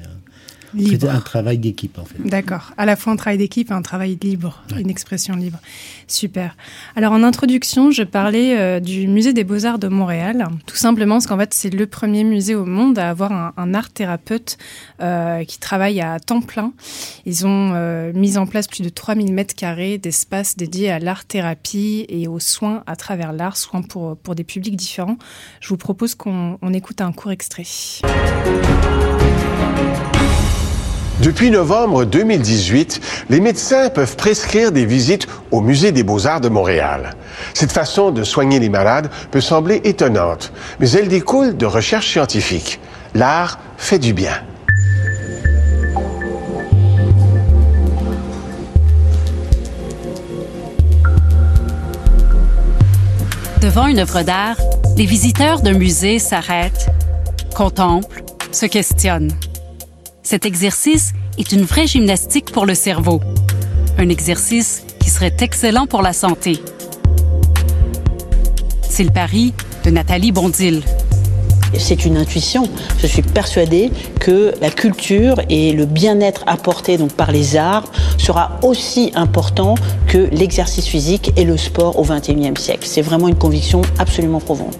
C'était 0.79 1.09
un 1.09 1.21
travail 1.21 1.59
d'équipe 1.59 1.99
en 1.99 2.05
fait. 2.05 2.17
D'accord. 2.25 2.73
À 2.77 2.87
la 2.87 2.97
fois 2.97 3.13
un 3.13 3.17
travail 3.17 3.39
d'équipe 3.39 3.71
et 3.71 3.75
un 3.75 3.83
travail 3.83 4.19
libre, 4.23 4.63
Ouais. 4.73 4.81
une 4.81 4.91
expression 4.91 5.37
libre. 5.37 5.59
Super. 6.09 6.57
Alors 6.97 7.13
en 7.13 7.23
introduction, 7.23 7.91
je 7.91 8.03
parlais 8.03 8.59
euh, 8.59 8.81
du 8.81 9.07
musée 9.09 9.33
des 9.33 9.45
beaux-arts 9.45 9.79
de 9.79 9.89
Montréal, 9.89 10.49
tout 10.67 10.77
simplement 10.77 11.17
parce 11.17 11.27
qu'en 11.27 11.39
fait 11.39 11.55
c'est 11.55 11.71
le 11.71 11.87
premier 11.87 12.25
musée 12.25 12.55
au 12.55 12.65
monde 12.65 12.99
à 12.99 13.11
avoir 13.11 13.33
un, 13.33 13.53
un 13.57 13.75
art 13.75 13.91
thérapeute 13.91 14.59
euh, 15.01 15.45
qui 15.45 15.59
travaille 15.59 16.01
à 16.01 16.19
temps 16.21 16.41
plein. 16.41 16.73
Ils 17.27 17.47
ont 17.47 17.73
euh, 17.75 18.13
mis 18.15 18.37
en 18.39 18.47
place 18.47 18.67
plus 18.69 18.83
de 18.83 18.89
3000 18.89 19.33
mètres 19.33 19.55
carrés 19.55 19.99
d'espace 19.99 20.57
dédiés 20.57 20.91
à 20.91 20.99
l'art-thérapie 20.99 22.07
et 22.09 22.29
aux 22.29 22.41
soins 22.41 22.83
à 22.87 22.97
travers 22.97 23.33
l'art, 23.33 23.57
soins 23.57 23.83
pour, 23.83 24.17
pour 24.17 24.35
des 24.35 24.45
publics 24.45 24.77
différents. 24.77 25.19
Je 25.61 25.69
vous 25.69 25.77
propose 25.77 26.15
qu'on 26.15 26.59
on 26.61 26.73
écoute 26.73 27.01
un 27.01 27.13
court 27.13 27.33
extrait. 27.33 27.65
Depuis 31.21 31.51
novembre 31.51 32.05
2018, 32.05 33.01
les 33.31 33.41
médecins 33.41 33.89
peuvent 33.89 34.17
prescrire 34.17 34.73
des 34.73 34.85
visites 34.85 35.29
au 35.53 35.61
Musée 35.61 35.93
des 35.93 36.03
beaux-arts 36.03 36.41
de 36.41 36.49
Montréal. 36.49 37.15
Cette 37.55 37.71
façon 37.71 38.11
de 38.11 38.25
soigner 38.25 38.59
les 38.59 38.69
malades 38.69 39.09
peut 39.31 39.41
sembler 39.41 39.81
étonnante, 39.85 40.53
mais 40.81 40.91
elle 40.91 41.07
découle 41.07 41.57
de 41.57 41.67
recherches 41.67 42.11
scientifiques. 42.11 42.81
L'art 43.15 43.61
fait 43.77 44.01
du 44.01 44.13
bien. 44.13 44.33
Devant 53.63 53.87
une 53.87 54.01
œuvre 54.01 54.23
d'art, 54.23 54.57
les 54.97 55.07
visiteurs 55.07 55.63
d'un 55.63 55.75
musée 55.75 56.19
s'arrêtent, 56.19 56.89
contemplent, 57.55 58.25
se 58.51 58.67
questionnent. 58.67 59.33
Cet 60.27 60.47
exercice 60.47 61.13
est 61.37 61.53
une 61.53 61.65
vraie 61.65 61.87
gymnastique 61.87 62.51
pour 62.51 62.65
le 62.65 62.75
cerveau. 62.75 63.21
Un 63.99 64.09
exercice 64.09 64.83
qui 64.99 65.11
serait 65.11 65.37
excellent 65.41 65.87
pour 65.87 66.01
la 66.01 66.15
santé. 66.15 66.63
C'est 68.89 69.05
le 69.05 69.11
pari 69.11 69.53
de 69.85 69.91
Nathalie 69.91 70.33
Bondil. 70.33 70.83
C'est 71.77 72.07
une 72.07 72.17
intuition. 72.17 72.67
Je 73.01 73.07
suis 73.07 73.21
persuadée 73.21 73.91
que 74.19 74.55
la 74.63 74.71
culture 74.71 75.43
et 75.51 75.75
le 75.75 75.85
bien-être 75.85 76.43
apporté 76.47 76.97
donc 76.97 77.13
par 77.13 77.31
les 77.31 77.59
arts 77.59 77.85
sera 78.17 78.59
aussi 78.63 79.13
important 79.15 79.75
que 80.09 80.31
l'exercice 80.33 80.87
physique 80.87 81.33
et 81.37 81.45
le 81.45 81.59
sport 81.59 81.99
au 81.99 82.03
XXIe 82.03 82.57
siècle. 82.57 82.89
C'est 82.89 83.03
vraiment 83.03 83.29
une 83.29 83.37
conviction 83.37 83.83
absolument 83.99 84.41
profonde. 84.41 84.75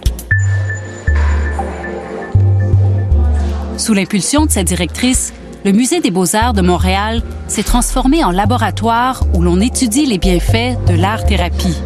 Sous 3.85 3.93
l'impulsion 3.93 4.47
de 4.47 4.51
sa 4.51 4.63
directrice, 4.63 5.31
le 5.63 5.71
Musée 5.71 5.99
des 5.99 6.09
beaux-arts 6.09 6.53
de 6.53 6.63
Montréal 6.63 7.21
s'est 7.47 7.61
transformé 7.61 8.23
en 8.23 8.31
laboratoire 8.31 9.21
où 9.35 9.43
l'on 9.43 9.61
étudie 9.61 10.07
les 10.07 10.17
bienfaits 10.17 10.83
de 10.87 10.95
l'art-thérapie. 10.95 11.77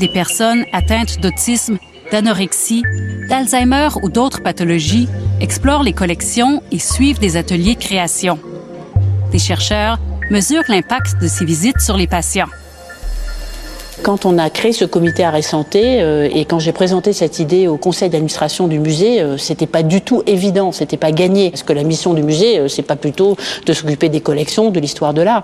Des 0.00 0.08
personnes 0.08 0.64
atteintes 0.72 1.20
d'autisme, 1.20 1.78
d'anorexie, 2.10 2.82
d'Alzheimer 3.28 3.90
ou 4.02 4.08
d'autres 4.08 4.42
pathologies 4.42 5.08
explorent 5.40 5.84
les 5.84 5.92
collections 5.92 6.60
et 6.72 6.80
suivent 6.80 7.20
des 7.20 7.36
ateliers 7.36 7.76
création. 7.76 8.40
Des 9.30 9.38
chercheurs 9.38 10.00
mesurent 10.28 10.64
l'impact 10.66 11.22
de 11.22 11.28
ces 11.28 11.44
visites 11.44 11.80
sur 11.80 11.96
les 11.96 12.08
patients. 12.08 12.48
Quand 14.02 14.24
on 14.24 14.38
a 14.38 14.48
créé 14.48 14.72
ce 14.72 14.84
comité 14.86 15.24
arrêt 15.24 15.42
santé 15.42 16.00
euh, 16.00 16.28
et 16.32 16.46
quand 16.46 16.58
j'ai 16.58 16.72
présenté 16.72 17.12
cette 17.12 17.38
idée 17.38 17.68
au 17.68 17.76
conseil 17.76 18.08
d'administration 18.08 18.66
du 18.66 18.78
musée, 18.78 19.20
euh, 19.20 19.36
c'était 19.36 19.66
pas 19.66 19.82
du 19.82 20.00
tout 20.00 20.22
évident, 20.26 20.72
c'était 20.72 20.96
pas 20.96 21.12
gagné 21.12 21.50
parce 21.50 21.62
que 21.62 21.74
la 21.74 21.82
mission 21.82 22.14
du 22.14 22.22
musée 22.22 22.58
euh, 22.58 22.68
c'est 22.68 22.82
pas 22.82 22.96
plutôt 22.96 23.36
de 23.66 23.72
s'occuper 23.72 24.08
des 24.08 24.20
collections, 24.20 24.70
de 24.70 24.80
l'histoire 24.80 25.12
de 25.12 25.20
l'art. 25.20 25.42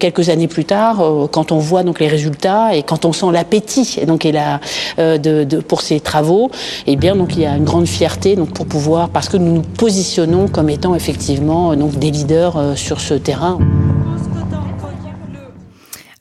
Quelques 0.00 0.30
années 0.30 0.48
plus 0.48 0.64
tard, 0.64 1.00
euh, 1.00 1.26
quand 1.28 1.52
on 1.52 1.58
voit 1.58 1.84
donc 1.84 2.00
les 2.00 2.08
résultats 2.08 2.74
et 2.74 2.82
quand 2.82 3.04
on 3.04 3.12
sent 3.12 3.30
l'appétit 3.32 4.00
donc 4.06 4.26
euh, 4.26 5.18
de, 5.18 5.60
pour 5.60 5.80
ces 5.80 6.00
travaux, 6.00 6.50
eh 6.86 6.96
bien 6.96 7.14
donc 7.14 7.36
il 7.36 7.42
y 7.42 7.46
a 7.46 7.56
une 7.56 7.64
grande 7.64 7.86
fierté 7.86 8.34
donc 8.34 8.52
pour 8.52 8.66
pouvoir 8.66 9.10
parce 9.10 9.28
que 9.28 9.36
nous 9.36 9.52
nous 9.52 9.62
positionnons 9.62 10.48
comme 10.48 10.70
étant 10.70 10.94
effectivement 10.96 11.76
donc 11.76 11.98
des 11.98 12.10
leaders 12.10 12.76
sur 12.76 13.00
ce 13.00 13.14
terrain. 13.14 13.58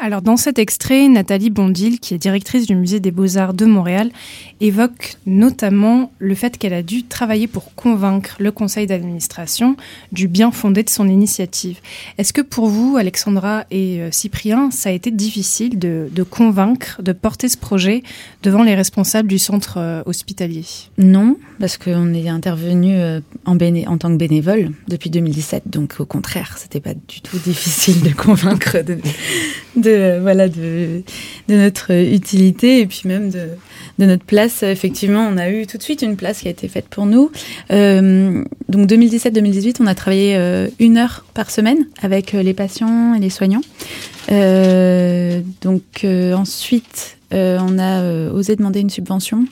Alors 0.03 0.23
dans 0.23 0.35
cet 0.35 0.57
extrait, 0.57 1.07
Nathalie 1.07 1.51
Bondil, 1.51 1.99
qui 1.99 2.15
est 2.15 2.17
directrice 2.17 2.65
du 2.65 2.73
musée 2.73 2.99
des 2.99 3.11
beaux-arts 3.11 3.53
de 3.53 3.65
Montréal, 3.65 4.09
évoque 4.59 5.17
notamment 5.27 6.11
le 6.17 6.33
fait 6.33 6.57
qu'elle 6.57 6.73
a 6.73 6.81
dû 6.81 7.03
travailler 7.03 7.45
pour 7.45 7.75
convaincre 7.75 8.35
le 8.39 8.51
conseil 8.51 8.87
d'administration 8.87 9.75
du 10.11 10.27
bien 10.27 10.51
fondé 10.51 10.81
de 10.81 10.89
son 10.89 11.07
initiative. 11.07 11.77
Est-ce 12.17 12.33
que 12.33 12.41
pour 12.41 12.65
vous, 12.65 12.97
Alexandra 12.97 13.65
et 13.69 14.01
euh, 14.01 14.09
Cyprien, 14.11 14.71
ça 14.71 14.89
a 14.89 14.91
été 14.91 15.11
difficile 15.11 15.77
de, 15.77 16.23
convaincre, 16.23 16.99
de 17.03 17.11
porter 17.11 17.47
ce 17.47 17.57
projet 17.57 18.01
devant 18.41 18.63
les 18.63 18.73
responsables 18.73 19.27
du 19.27 19.37
centre 19.37 19.77
euh, 19.77 20.01
hospitalier? 20.07 20.65
Non, 20.97 21.37
parce 21.59 21.77
qu'on 21.77 22.11
est 22.15 22.27
intervenu 22.27 22.95
euh, 22.95 23.19
en, 23.45 23.55
en 23.55 23.97
tant 23.99 24.09
que 24.09 24.17
bénévole 24.17 24.71
depuis 24.87 25.11
2017, 25.11 25.65
donc 25.67 25.97
au 25.99 26.05
contraire, 26.05 26.57
c'était 26.57 26.79
pas 26.79 26.95
du 26.95 27.21
tout 27.21 27.37
difficile 27.45 28.01
de 28.01 28.09
convaincre 28.09 28.77
de 29.75 29.90
voilà 30.21 30.47
de, 30.49 31.03
de 31.47 31.55
notre 31.55 31.91
utilité 31.91 32.81
et 32.81 32.85
puis 32.85 33.01
même 33.05 33.29
de, 33.29 33.49
de 33.99 34.05
notre 34.05 34.25
place. 34.25 34.63
Effectivement, 34.63 35.27
on 35.31 35.37
a 35.37 35.49
eu 35.49 35.67
tout 35.67 35.77
de 35.77 35.83
suite 35.83 36.01
une 36.01 36.15
place 36.15 36.41
qui 36.41 36.47
a 36.47 36.51
été 36.51 36.67
faite 36.67 36.87
pour 36.89 37.05
nous. 37.05 37.31
Euh, 37.71 38.43
donc 38.69 38.89
2017-2018, 38.89 39.77
on 39.79 39.87
a 39.87 39.95
travaillé 39.95 40.35
euh, 40.35 40.67
une 40.79 40.97
heure 40.97 41.25
par 41.33 41.51
semaine 41.51 41.87
avec 42.01 42.33
euh, 42.33 42.43
les 42.43 42.53
patients 42.53 43.13
et 43.13 43.19
les 43.19 43.29
soignants. 43.29 43.61
Donc 45.61 46.05
ensuite, 46.05 47.17
on 47.31 47.79
a 47.79 48.01
euh, 48.01 48.31
osé 48.31 48.55
demander 48.55 48.79
une 48.79 48.89
subvention 48.89 49.45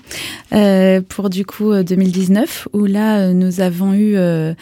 euh, 0.53 1.01
pour 1.07 1.29
du 1.29 1.45
coup 1.45 1.73
2019, 1.73 2.69
où 2.73 2.85
là, 2.85 3.19
euh, 3.19 3.33
nous 3.33 3.61
avons 3.61 3.93
eu 3.93 4.15
euh, 4.15 4.53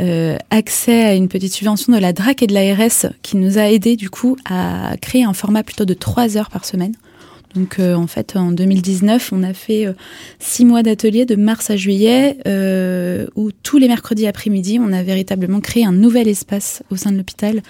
euh, 0.00 0.36
accès 0.50 1.04
à 1.04 1.14
une 1.14 1.28
petite 1.28 1.52
subvention 1.52 1.92
de 1.92 1.98
la 1.98 2.12
DRAC 2.12 2.42
et 2.42 2.46
de 2.46 2.54
l'ARS 2.54 3.12
qui 3.22 3.36
nous 3.36 3.58
a 3.58 3.70
aidé 3.70 3.96
du 3.96 4.10
coup 4.10 4.36
à 4.44 4.96
créer 5.00 5.24
un 5.24 5.34
format 5.34 5.62
plutôt 5.62 5.84
de 5.84 5.94
trois 5.94 6.36
heures 6.36 6.50
par 6.50 6.64
semaine. 6.64 6.94
Donc 7.54 7.78
euh, 7.78 7.94
en 7.94 8.06
fait, 8.06 8.36
en 8.36 8.50
2019, 8.50 9.32
on 9.32 9.42
a 9.42 9.52
fait 9.52 9.86
euh, 9.86 9.92
six 10.38 10.64
mois 10.64 10.82
d'atelier 10.82 11.24
de 11.24 11.36
mars 11.36 11.70
à 11.70 11.76
juillet, 11.76 12.38
euh, 12.46 13.26
où 13.36 13.50
tous 13.52 13.78
les 13.78 13.86
mercredis 13.86 14.26
après-midi, 14.26 14.78
on 14.80 14.92
a 14.92 15.02
véritablement 15.02 15.60
créé 15.60 15.84
un 15.84 15.92
nouvel 15.92 16.26
espace 16.26 16.82
au 16.90 16.96
sein 16.96 17.12
de 17.12 17.16
l'hôpital, 17.16 17.62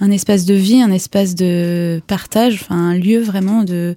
un 0.00 0.10
espace 0.10 0.46
de 0.46 0.54
vie, 0.54 0.80
un 0.80 0.90
espace 0.90 1.34
de 1.34 2.00
partage, 2.06 2.60
enfin 2.62 2.76
un 2.76 2.94
lieu 2.94 3.20
vraiment 3.20 3.62
de, 3.62 3.94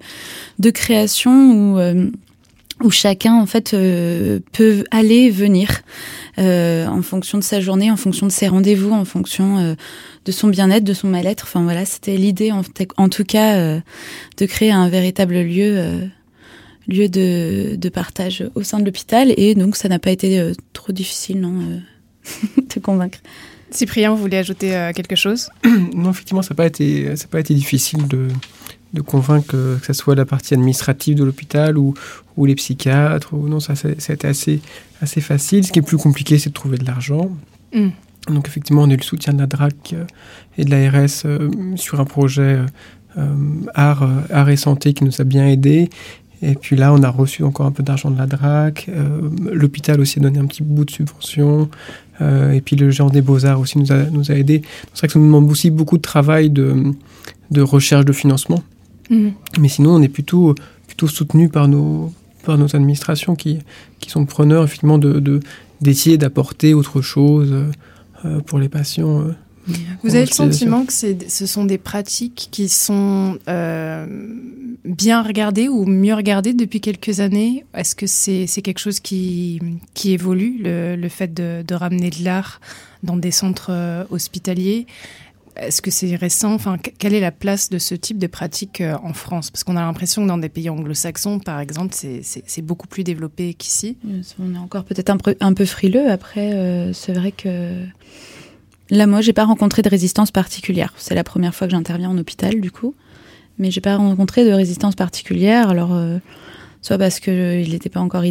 de 0.59 0.69
création 0.69 1.75
où 1.75 1.79
où 2.83 2.91
chacun 2.91 3.35
en 3.35 3.45
fait 3.45 3.73
euh, 3.73 4.39
peut 4.53 4.83
aller 4.91 5.15
et 5.15 5.29
venir 5.31 5.81
euh, 6.37 6.87
en 6.87 7.01
fonction 7.01 7.37
de 7.37 7.43
sa 7.43 7.59
journée, 7.59 7.91
en 7.91 7.97
fonction 7.97 8.25
de 8.25 8.31
ses 8.31 8.47
rendez-vous, 8.47 8.91
en 8.91 9.05
fonction 9.05 9.57
euh, 9.57 9.75
de 10.25 10.31
son 10.31 10.47
bien-être, 10.47 10.83
de 10.83 10.93
son 10.93 11.07
mal-être. 11.07 11.43
Enfin 11.43 11.63
voilà, 11.63 11.85
c'était 11.85 12.15
l'idée 12.15 12.51
en, 12.51 12.61
en, 12.97 13.09
tout 13.09 13.25
cas 13.25 13.57
euh, 13.57 13.79
de 14.37 14.45
créer 14.45 14.71
un 14.71 14.87
véritable 14.87 15.41
lieu 15.41 15.77
euh, 15.77 16.05
lieu 16.89 17.07
de, 17.07 17.75
de 17.75 17.89
partage 17.89 18.43
au 18.55 18.63
sein 18.63 18.79
de 18.79 18.85
l'hôpital 18.85 19.33
et 19.37 19.55
donc 19.55 19.75
ça 19.75 19.87
n'a 19.87 19.99
pas 19.99 20.11
été 20.11 20.39
euh, 20.39 20.53
trop 20.73 20.91
difficile 20.91 21.39
non 21.39 21.53
euh, 21.61 21.79
de 22.75 22.79
convaincre. 22.79 23.19
Cyprien, 23.71 24.11
vous 24.11 24.17
voulez 24.17 24.37
ajouter 24.37 24.75
euh, 24.75 24.91
quelque 24.93 25.15
chose? 25.15 25.49
Non, 25.93 26.11
effectivement, 26.11 26.41
ça 26.41 26.53
n'a 26.53 26.55
pas 26.55 26.65
été 26.65 27.15
ça 27.15 27.25
n'a 27.25 27.29
pas 27.29 27.39
été 27.39 27.53
difficile 27.53 28.07
de 28.07 28.27
de 28.93 29.01
convaincre 29.01 29.47
que, 29.47 29.77
que 29.79 29.85
ce 29.85 29.93
soit 29.93 30.15
la 30.15 30.25
partie 30.25 30.53
administrative 30.53 31.17
de 31.17 31.23
l'hôpital 31.23 31.77
ou, 31.77 31.93
ou 32.37 32.45
les 32.45 32.55
psychiatres. 32.55 33.33
Ou, 33.33 33.47
non, 33.47 33.59
ça, 33.59 33.75
ça 33.75 33.89
a 33.89 34.13
été 34.13 34.27
assez, 34.27 34.61
assez 35.01 35.21
facile. 35.21 35.65
Ce 35.65 35.71
qui 35.71 35.79
est 35.79 35.83
plus 35.83 35.97
compliqué, 35.97 36.39
c'est 36.39 36.49
de 36.49 36.55
trouver 36.55 36.77
de 36.77 36.85
l'argent. 36.85 37.29
Mm. 37.73 37.89
Donc, 38.29 38.47
effectivement, 38.47 38.83
on 38.83 38.89
a 38.89 38.93
eu 38.93 38.97
le 38.97 39.03
soutien 39.03 39.33
de 39.33 39.39
la 39.39 39.47
DRAC 39.47 39.93
euh, 39.93 40.05
et 40.57 40.65
de 40.65 40.71
l'ARS 40.71 41.23
euh, 41.25 41.49
sur 41.75 41.99
un 41.99 42.05
projet 42.05 42.59
euh, 43.17 43.35
art, 43.73 44.07
art 44.31 44.49
et 44.49 44.57
santé 44.57 44.93
qui 44.93 45.03
nous 45.03 45.21
a 45.21 45.23
bien 45.23 45.47
aidés. 45.47 45.89
Et 46.41 46.55
puis 46.55 46.75
là, 46.75 46.93
on 46.93 47.03
a 47.03 47.09
reçu 47.09 47.43
encore 47.43 47.65
un 47.65 47.71
peu 47.71 47.83
d'argent 47.83 48.11
de 48.11 48.17
la 48.17 48.25
DRAC. 48.25 48.87
Euh, 48.89 49.29
L'hôpital 49.51 49.99
aussi 49.99 50.19
a 50.19 50.21
donné 50.21 50.39
un 50.39 50.45
petit 50.45 50.63
bout 50.63 50.85
de 50.85 50.91
subvention. 50.91 51.69
Euh, 52.21 52.51
et 52.51 52.61
puis 52.61 52.75
le 52.75 52.91
genre 52.91 53.11
des 53.11 53.21
beaux-arts 53.21 53.59
aussi 53.59 53.77
nous 53.77 53.91
a, 53.91 54.03
nous 54.05 54.31
a 54.31 54.35
aidés. 54.35 54.61
C'est 54.93 54.99
vrai 54.99 55.07
que 55.07 55.13
ça 55.13 55.19
nous 55.19 55.25
demande 55.25 55.49
aussi 55.49 55.69
beaucoup 55.69 55.97
de 55.97 56.01
travail 56.01 56.49
de, 56.49 56.93
de 57.51 57.61
recherche 57.61 58.05
de 58.05 58.13
financement. 58.13 58.63
Mm. 59.09 59.29
Mais 59.59 59.69
sinon, 59.69 59.95
on 59.95 60.01
est 60.01 60.09
plutôt, 60.09 60.55
plutôt 60.87 61.07
soutenu 61.07 61.49
par 61.49 61.67
nos, 61.67 62.11
par 62.43 62.57
nos 62.57 62.75
administrations 62.75 63.35
qui, 63.35 63.59
qui 63.99 64.09
sont 64.09 64.25
preneurs 64.25 64.63
effectivement 64.63 64.97
de, 64.97 65.19
de, 65.19 65.39
d'essayer 65.81 66.17
d'apporter 66.17 66.73
autre 66.73 67.01
chose 67.01 67.53
euh, 68.25 68.39
pour 68.41 68.59
les 68.59 68.69
patients. 68.69 69.21
Euh, 69.21 69.33
Vous 70.03 70.15
avez 70.15 70.25
le 70.25 70.31
sentiment 70.31 70.85
que 70.85 70.93
ce 70.93 71.45
sont 71.45 71.65
des 71.65 71.77
pratiques 71.77 72.49
qui 72.51 72.69
sont 72.69 73.37
euh, 73.47 74.05
bien 74.85 75.21
regardées 75.21 75.69
ou 75.69 75.85
mieux 75.85 76.15
regardées 76.15 76.53
depuis 76.53 76.81
quelques 76.81 77.19
années? 77.19 77.65
Est-ce 77.73 77.95
que 77.95 78.07
c'est 78.07 78.47
c'est 78.47 78.61
quelque 78.61 78.79
chose 78.79 78.99
qui, 78.99 79.59
qui 79.93 80.13
évolue, 80.13 80.59
le, 80.63 80.95
le 80.95 81.09
fait 81.09 81.33
de, 81.33 81.63
de 81.67 81.75
ramener 81.75 82.09
de 82.09 82.23
l'art 82.23 82.61
dans 83.03 83.17
des 83.17 83.31
centres 83.31 84.05
hospitaliers? 84.09 84.87
Est-ce 85.61 85.81
que 85.81 85.91
c'est 85.91 86.15
récent? 86.15 86.53
Enfin, 86.53 86.77
quelle 86.77 87.13
est 87.13 87.19
la 87.19 87.31
place 87.31 87.69
de 87.69 87.77
ce 87.77 87.95
type 87.95 88.17
de 88.17 88.27
pratique 88.27 88.81
euh, 88.81 88.95
en 89.03 89.13
France? 89.13 89.51
Parce 89.51 89.63
qu'on 89.63 89.75
a 89.75 89.81
l'impression 89.81 90.23
que 90.23 90.27
dans 90.27 90.37
des 90.37 90.49
pays 90.49 90.69
anglo-saxons, 90.69 91.39
par 91.39 91.59
exemple, 91.59 91.93
c'est 91.93 92.61
beaucoup 92.61 92.87
plus 92.87 93.03
développé 93.03 93.53
qu'ici. 93.53 93.97
On 94.39 94.55
est 94.55 94.57
encore 94.57 94.83
peut-être 94.83 95.09
un, 95.09 95.53
peu, 95.53 95.65
frileux. 95.65 96.09
Après, 96.09 96.53
euh, 96.53 96.93
c'est 96.93 97.13
vrai 97.13 97.31
que 97.31 97.83
là, 98.89 99.07
moi, 99.07 99.21
j'ai 99.21 99.33
pas 99.33 99.45
rencontré 99.45 99.81
de 99.81 99.89
résistance 99.89 100.31
particulière. 100.31 100.93
C'est 100.97 101.15
la 101.15 101.23
première 101.23 101.53
fois 101.53 101.67
que 101.67 101.71
j'interviens 101.71 102.09
en 102.09 102.17
hôpital, 102.17 102.59
du 102.61 102.71
coup, 102.71 102.95
mais 103.57 103.71
j'ai 103.71 103.81
pas 103.81 103.97
rencontré 103.97 104.45
de 104.45 104.51
résistance 104.51 104.95
particulière. 104.95 105.69
Alors. 105.69 105.93
Euh, 105.93 106.17
soit 106.81 106.97
parce 106.97 107.19
que 107.19 107.59
il 107.61 107.71
n'était 107.71 107.89
pas 107.89 107.99
encore 107.99 108.23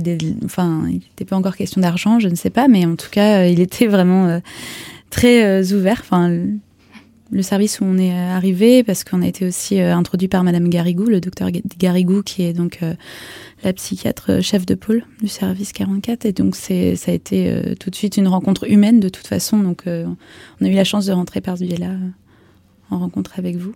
enfin, 0.42 0.88
pas 1.28 1.36
encore 1.36 1.54
question 1.54 1.82
d'argent, 1.82 2.18
je 2.18 2.28
ne 2.28 2.34
sais 2.34 2.48
pas, 2.48 2.66
mais 2.66 2.86
en 2.86 2.96
tout 2.96 3.10
cas, 3.10 3.44
il 3.44 3.60
était 3.60 3.86
vraiment 3.86 4.40
très 5.10 5.70
ouvert. 5.74 5.98
Enfin, 6.00 6.46
le 7.30 7.42
service 7.42 7.80
où 7.80 7.84
on 7.84 7.98
est 7.98 8.12
arrivé, 8.16 8.82
parce 8.82 9.04
qu'on 9.04 9.20
a 9.22 9.26
été 9.26 9.46
aussi 9.46 9.80
euh, 9.80 9.94
introduit 9.94 10.28
par 10.28 10.44
Madame 10.44 10.68
Garrigou, 10.68 11.04
le 11.04 11.20
docteur 11.20 11.50
Garrigou, 11.78 12.22
qui 12.22 12.42
est 12.42 12.52
donc 12.54 12.78
euh, 12.82 12.94
la 13.64 13.72
psychiatre 13.74 14.42
chef 14.42 14.64
de 14.64 14.74
pôle 14.74 15.04
du 15.20 15.28
service 15.28 15.72
44. 15.72 16.24
Et 16.24 16.32
donc, 16.32 16.56
c'est, 16.56 16.96
ça 16.96 17.10
a 17.10 17.14
été 17.14 17.50
euh, 17.50 17.74
tout 17.74 17.90
de 17.90 17.94
suite 17.94 18.16
une 18.16 18.28
rencontre 18.28 18.70
humaine 18.70 18.98
de 19.00 19.08
toute 19.10 19.26
façon. 19.26 19.58
Donc, 19.58 19.82
euh, 19.86 20.06
on 20.60 20.64
a 20.64 20.68
eu 20.68 20.74
la 20.74 20.84
chance 20.84 21.06
de 21.06 21.12
rentrer 21.12 21.40
par 21.42 21.58
ce 21.58 21.64
biais-là 21.64 21.92
en 22.90 22.98
rencontre 22.98 23.32
avec 23.38 23.56
vous. 23.56 23.74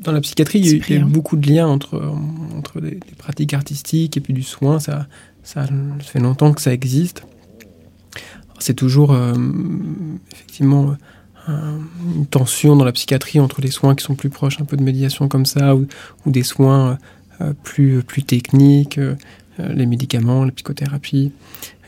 dans 0.00 0.12
la 0.12 0.20
psychiatrie, 0.20 0.60
il 0.60 0.66
y 0.66 0.92
a 0.94 1.00
eu- 1.00 1.04
beaucoup 1.04 1.36
de 1.36 1.48
liens 1.50 1.66
entre, 1.66 2.00
entre 2.56 2.80
des, 2.80 2.90
des 2.92 3.14
pratiques 3.18 3.54
artistiques 3.54 4.16
et 4.16 4.20
puis 4.20 4.32
du 4.34 4.42
soin. 4.44 4.78
Ça, 4.78 5.08
ça 5.42 5.66
fait 6.00 6.20
longtemps 6.20 6.52
que 6.52 6.60
ça 6.62 6.72
existe. 6.72 7.24
C'est 8.60 8.74
toujours 8.74 9.12
euh, 9.12 9.34
effectivement 10.32 10.94
une 12.16 12.26
tension 12.26 12.76
dans 12.76 12.84
la 12.84 12.92
psychiatrie 12.92 13.40
entre 13.40 13.60
les 13.60 13.70
soins 13.70 13.94
qui 13.94 14.04
sont 14.04 14.14
plus 14.14 14.30
proches 14.30 14.60
un 14.60 14.64
peu 14.64 14.76
de 14.76 14.82
médiation 14.82 15.28
comme 15.28 15.46
ça 15.46 15.74
ou, 15.76 15.86
des 16.26 16.42
soins 16.42 16.98
euh, 17.40 17.52
plus, 17.62 18.04
techniques, 18.26 18.98
euh, 18.98 19.14
euh, 19.58 19.72
les 19.72 19.86
médicaments, 19.86 20.44
la 20.44 20.52
psychothérapie. 20.52 21.32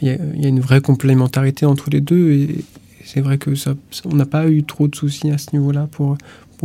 Il 0.00 0.09
y, 0.09 0.45
a, 0.45 0.49
une 0.49 0.61
vraie 0.61 0.81
complémentarité 0.81 1.64
entre 1.64 1.90
les 1.90 2.00
deux 2.00 2.33
et 2.33 2.64
c'est 3.04 3.21
vrai 3.21 3.38
que 3.38 3.54
ça, 3.54 3.75
on 4.04 4.16
n'a 4.16 4.26
pas 4.26 4.49
eu 4.49 4.64
trop 4.64 4.88
de 4.88 4.97
soucis 4.97 5.31
à 5.31 5.38
ce 5.38 5.49
niveau-là 5.52 5.88
pour, 5.90 6.16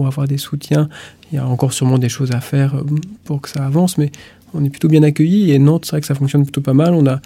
avoir 0.06 0.28
des 0.28 0.38
soutiens. 0.38 0.90
Il 1.32 1.38
y 1.38 1.40
a 1.40 1.48
encore 1.48 1.74
sûrement 1.74 1.98
des 1.98 2.08
choses 2.08 2.32
à 2.32 2.40
faire 2.40 2.84
pour 3.24 3.42
que 3.42 3.50
ça 3.50 3.66
avance, 3.66 3.98
mais 3.98 4.12
on 4.54 4.64
est 4.64 4.70
plutôt 4.70 4.88
bien 4.88 5.02
accueillis. 5.02 5.52
Et 5.52 5.58
Nantes, 5.58 5.86
c'est 5.86 5.92
vrai 5.94 6.02
que 6.02 6.06
ça 6.06 6.14
fonctionne 6.14 6.44
plutôt 6.44 6.62
pas 6.62 6.76
mal. 6.76 6.94
On 6.94 7.08
a 7.08 7.20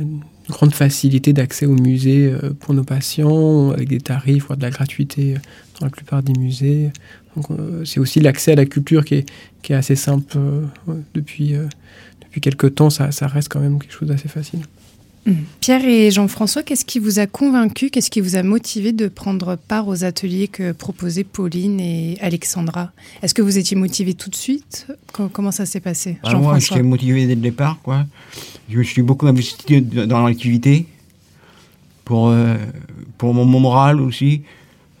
une 0.00 0.18
grande 0.48 0.74
facilité 0.74 1.32
d'accès 1.32 1.66
au 1.66 1.74
musée 1.74 2.26
euh, 2.26 2.52
pour 2.58 2.74
nos 2.74 2.84
patients, 2.84 3.70
avec 3.70 3.88
des 3.88 4.00
tarifs, 4.00 4.46
voire 4.46 4.56
de 4.56 4.62
la 4.62 4.70
gratuité 4.70 5.34
euh, 5.34 5.38
dans 5.80 5.86
la 5.86 5.90
plupart 5.90 6.22
des 6.22 6.32
musées. 6.38 6.90
Donc, 7.36 7.50
euh, 7.50 7.84
c'est 7.84 8.00
aussi 8.00 8.20
l'accès 8.20 8.52
à 8.52 8.56
la 8.56 8.66
culture 8.66 9.04
qui 9.04 9.14
est, 9.16 9.26
qui 9.62 9.72
est 9.72 9.76
assez 9.76 9.96
simple 9.96 10.38
ouais, 10.86 10.96
depuis, 11.14 11.54
depuis 12.22 12.40
quelques 12.40 12.74
temps. 12.76 12.90
Ça, 12.90 13.12
ça 13.12 13.26
reste 13.26 13.48
quand 13.48 13.60
même 13.60 13.78
quelque 13.78 13.92
chose 13.92 14.08
d'assez 14.08 14.28
facile. 14.28 14.60
Mm. 15.26 15.32
Pierre 15.60 15.84
et 15.84 16.10
Jean-François, 16.12 16.62
qu'est-ce 16.62 16.84
qui 16.84 17.00
vous 17.00 17.18
a 17.18 17.26
convaincu, 17.26 17.90
qu'est-ce 17.90 18.10
qui 18.10 18.20
vous 18.20 18.36
a 18.36 18.44
motivé 18.44 18.92
de 18.92 19.08
prendre 19.08 19.56
part 19.56 19.88
aux 19.88 20.04
ateliers 20.04 20.46
que 20.46 20.70
proposaient 20.70 21.24
Pauline 21.24 21.80
et 21.80 22.16
Alexandra? 22.20 22.92
Est-ce 23.22 23.34
que 23.34 23.42
vous 23.42 23.58
étiez 23.58 23.76
motivé 23.76 24.14
tout 24.14 24.30
de 24.30 24.36
suite? 24.36 24.86
Co- 25.12 25.28
Comment 25.28 25.50
ça 25.50 25.66
s'est 25.66 25.80
passé? 25.80 26.18
Ah, 26.22 26.34
moi, 26.36 26.58
j'étais 26.60 26.82
motivé 26.82 27.26
dès 27.26 27.34
le 27.34 27.40
départ, 27.40 27.80
quoi. 27.82 28.06
Je 28.68 28.78
me 28.78 28.82
suis 28.82 29.02
beaucoup 29.02 29.26
investi 29.26 29.80
dans 29.80 30.26
l'activité 30.26 30.86
pour, 32.04 32.28
euh, 32.28 32.56
pour 33.18 33.34
mon, 33.34 33.44
mon 33.44 33.60
moral 33.60 34.00
aussi, 34.00 34.42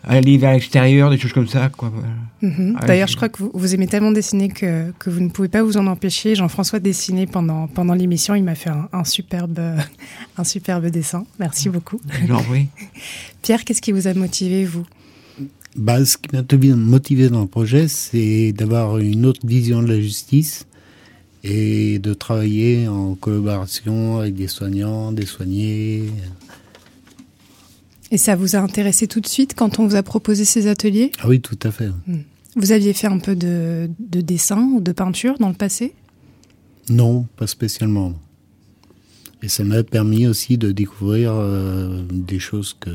aller 0.04 0.38
vers 0.38 0.52
l'extérieur, 0.52 1.10
des 1.10 1.18
choses 1.18 1.32
comme 1.32 1.48
ça, 1.48 1.68
quoi. 1.68 1.92
Mhm. 2.42 2.76
D'ailleurs, 2.86 3.08
je 3.08 3.16
crois 3.16 3.28
que 3.28 3.38
vous, 3.38 3.50
vous 3.52 3.74
aimez 3.74 3.86
tellement 3.86 4.12
dessiner 4.12 4.48
que, 4.48 4.92
que 4.98 5.10
vous 5.10 5.20
ne 5.20 5.28
pouvez 5.28 5.48
pas 5.48 5.62
vous 5.62 5.76
en 5.76 5.86
empêcher. 5.86 6.34
Jean-François 6.34 6.78
dessinait 6.78 7.26
pendant, 7.26 7.66
pendant 7.66 7.94
l'émission. 7.94 8.34
Il 8.34 8.44
m'a 8.44 8.54
fait 8.54 8.70
un, 8.70 8.88
un 8.92 9.04
superbe, 9.04 9.58
un 10.36 10.44
superbe 10.44 10.86
dessin. 10.86 11.24
Merci 11.38 11.68
beaucoup. 11.68 12.00
L'en 12.28 12.42
prie. 12.42 12.68
Pierre, 13.42 13.64
qu'est-ce 13.64 13.82
qui 13.82 13.92
vous 13.92 14.06
a 14.06 14.14
motivé, 14.14 14.64
vous? 14.64 14.86
Bah, 15.76 16.04
ce 16.04 16.16
qui 16.16 16.34
m'a 16.34 16.42
motivé 16.76 17.28
dans 17.28 17.42
le 17.42 17.46
projet, 17.46 17.86
c'est 17.88 18.52
d'avoir 18.52 18.98
une 18.98 19.26
autre 19.26 19.46
vision 19.46 19.82
de 19.82 19.88
la 19.88 20.00
justice 20.00 20.66
et 21.44 21.98
de 21.98 22.14
travailler 22.14 22.88
en 22.88 23.14
collaboration 23.14 24.18
avec 24.18 24.34
des 24.34 24.48
soignants, 24.48 25.12
des 25.12 25.26
soignés. 25.26 26.10
Et 28.10 28.18
ça 28.18 28.36
vous 28.36 28.56
a 28.56 28.60
intéressé 28.60 29.06
tout 29.06 29.20
de 29.20 29.26
suite 29.26 29.54
quand 29.54 29.78
on 29.78 29.86
vous 29.86 29.96
a 29.96 30.02
proposé 30.02 30.44
ces 30.44 30.66
ateliers? 30.66 31.12
Ah 31.18 31.28
oui, 31.28 31.40
tout 31.40 31.58
à 31.62 31.70
fait. 31.70 31.90
Vous 32.56 32.72
aviez 32.72 32.92
fait 32.92 33.08
un 33.08 33.18
peu 33.18 33.36
de, 33.36 33.90
de 33.98 34.20
dessin 34.20 34.62
ou 34.74 34.80
de 34.80 34.92
peinture 34.92 35.38
dans 35.38 35.48
le 35.48 35.54
passé? 35.54 35.94
Non, 36.88 37.26
pas 37.36 37.46
spécialement. 37.46 38.14
Et 39.42 39.48
ça 39.48 39.64
m'a 39.64 39.82
permis 39.82 40.26
aussi 40.26 40.56
de 40.56 40.72
découvrir 40.72 41.32
euh, 41.34 42.02
des 42.10 42.38
choses 42.38 42.76
que, 42.78 42.90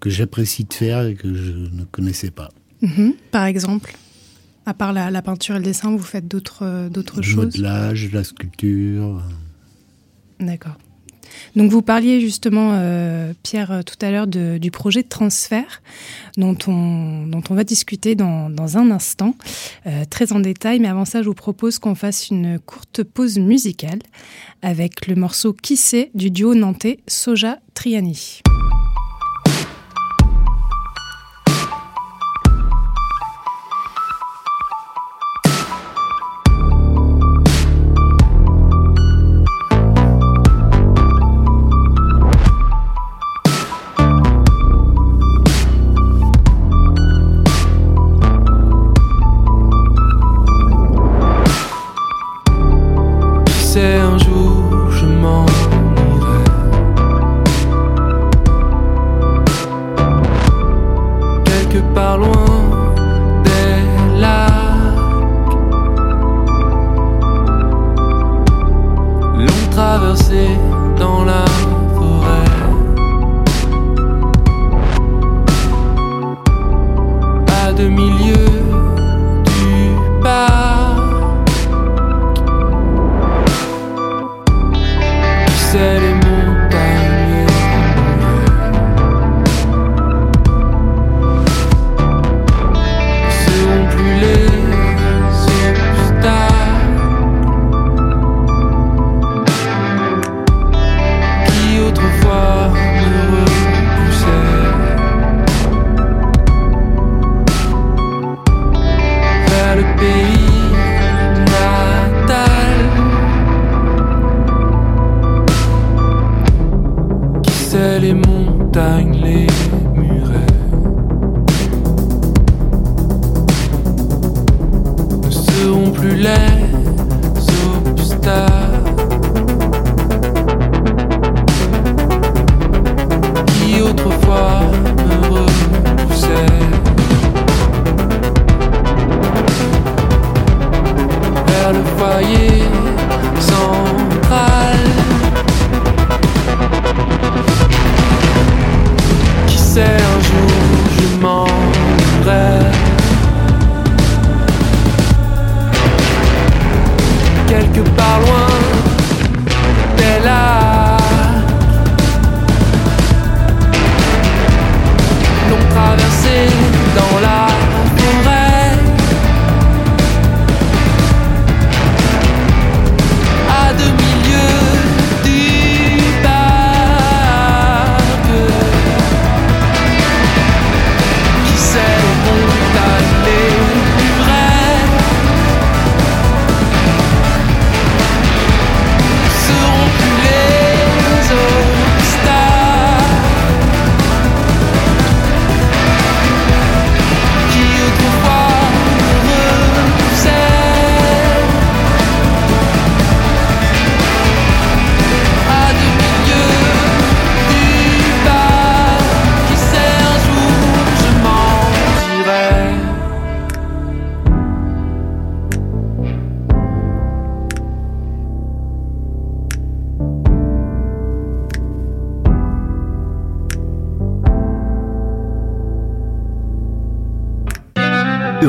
que 0.00 0.08
j'apprécie 0.08 0.64
de 0.64 0.72
faire 0.72 1.04
et 1.04 1.14
que 1.14 1.34
je 1.34 1.52
ne 1.52 1.84
connaissais 1.84 2.30
pas. 2.30 2.50
Mhm. 2.80 3.14
Par 3.30 3.44
exemple? 3.44 3.96
À 4.66 4.74
part 4.74 4.92
la, 4.92 5.10
la 5.10 5.22
peinture 5.22 5.56
et 5.56 5.58
le 5.58 5.64
dessin, 5.64 5.90
vous 5.90 6.02
faites 6.02 6.28
d'autres 6.28 6.62
euh, 6.62 6.88
d'autres 6.88 7.22
choses 7.22 7.36
modelage, 7.36 8.10
de 8.10 8.14
la 8.14 8.24
sculpture. 8.24 9.22
D'accord. 10.38 10.76
Donc 11.56 11.70
vous 11.70 11.82
parliez 11.82 12.20
justement, 12.20 12.72
euh, 12.74 13.32
Pierre, 13.42 13.72
euh, 13.72 13.82
tout 13.82 13.96
à 14.04 14.10
l'heure 14.10 14.26
du 14.26 14.70
projet 14.70 15.02
de 15.02 15.08
transfert 15.08 15.82
dont 16.36 16.56
on, 16.66 17.26
dont 17.26 17.42
on 17.50 17.54
va 17.54 17.64
discuter 17.64 18.14
dans, 18.14 18.50
dans 18.50 18.78
un 18.78 18.90
instant, 18.90 19.34
euh, 19.86 20.04
très 20.08 20.32
en 20.32 20.40
détail. 20.40 20.80
Mais 20.80 20.88
avant 20.88 21.04
ça, 21.04 21.22
je 21.22 21.28
vous 21.28 21.34
propose 21.34 21.78
qu'on 21.78 21.94
fasse 21.94 22.30
une 22.30 22.58
courte 22.58 23.02
pause 23.02 23.38
musicale 23.38 24.00
avec 24.62 25.06
le 25.06 25.14
morceau 25.14 25.52
Qui 25.52 25.76
sait 25.76 26.10
du 26.14 26.30
duo 26.30 26.54
nantais 26.54 27.00
Soja 27.06 27.58
Triani. 27.74 28.40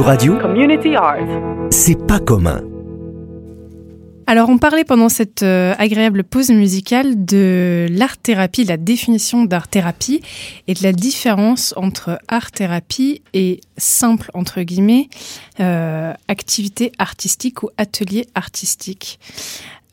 Euradio, 0.01 0.39
Community 0.39 0.95
Art. 0.95 1.19
c'est 1.69 2.07
pas 2.07 2.17
commun. 2.17 2.70
Parlait 4.61 4.83
pendant 4.83 5.09
cette 5.09 5.41
euh, 5.41 5.73
agréable 5.79 6.23
pause 6.23 6.51
musicale 6.51 7.25
de 7.25 7.87
l'art-thérapie, 7.89 8.63
la 8.63 8.77
définition 8.77 9.43
d'art-thérapie 9.43 10.21
et 10.67 10.75
de 10.75 10.83
la 10.83 10.93
différence 10.93 11.73
entre 11.77 12.19
art-thérapie 12.27 13.23
et 13.33 13.59
simple, 13.77 14.29
entre 14.35 14.61
guillemets, 14.61 15.09
euh, 15.59 16.13
activité 16.27 16.91
artistique 16.99 17.63
ou 17.63 17.71
atelier 17.77 18.27
artistique. 18.35 19.19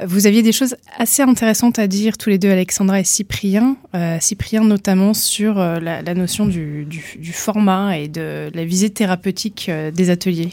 Vous 0.05 0.27
aviez 0.27 0.43
des 0.43 0.53
choses 0.53 0.77
assez 0.99 1.23
intéressantes 1.23 1.79
à 1.79 1.87
dire 1.87 2.19
tous 2.19 2.29
les 2.29 2.39
deux, 2.39 2.51
Alexandra 2.51 3.01
et 3.01 3.05
Cyprien. 3.05 3.79
Euh, 3.95 4.19
Cyprien 4.21 4.65
notamment 4.65 5.15
sur 5.15 5.55
la, 5.55 6.03
notion 6.13 6.45
du, 6.45 6.87
format 7.33 7.97
et 7.97 8.09
de 8.09 8.51
la 8.53 8.67
visée 8.67 8.91
thérapeutique 8.91 9.71
des 9.95 10.11
ateliers. 10.11 10.51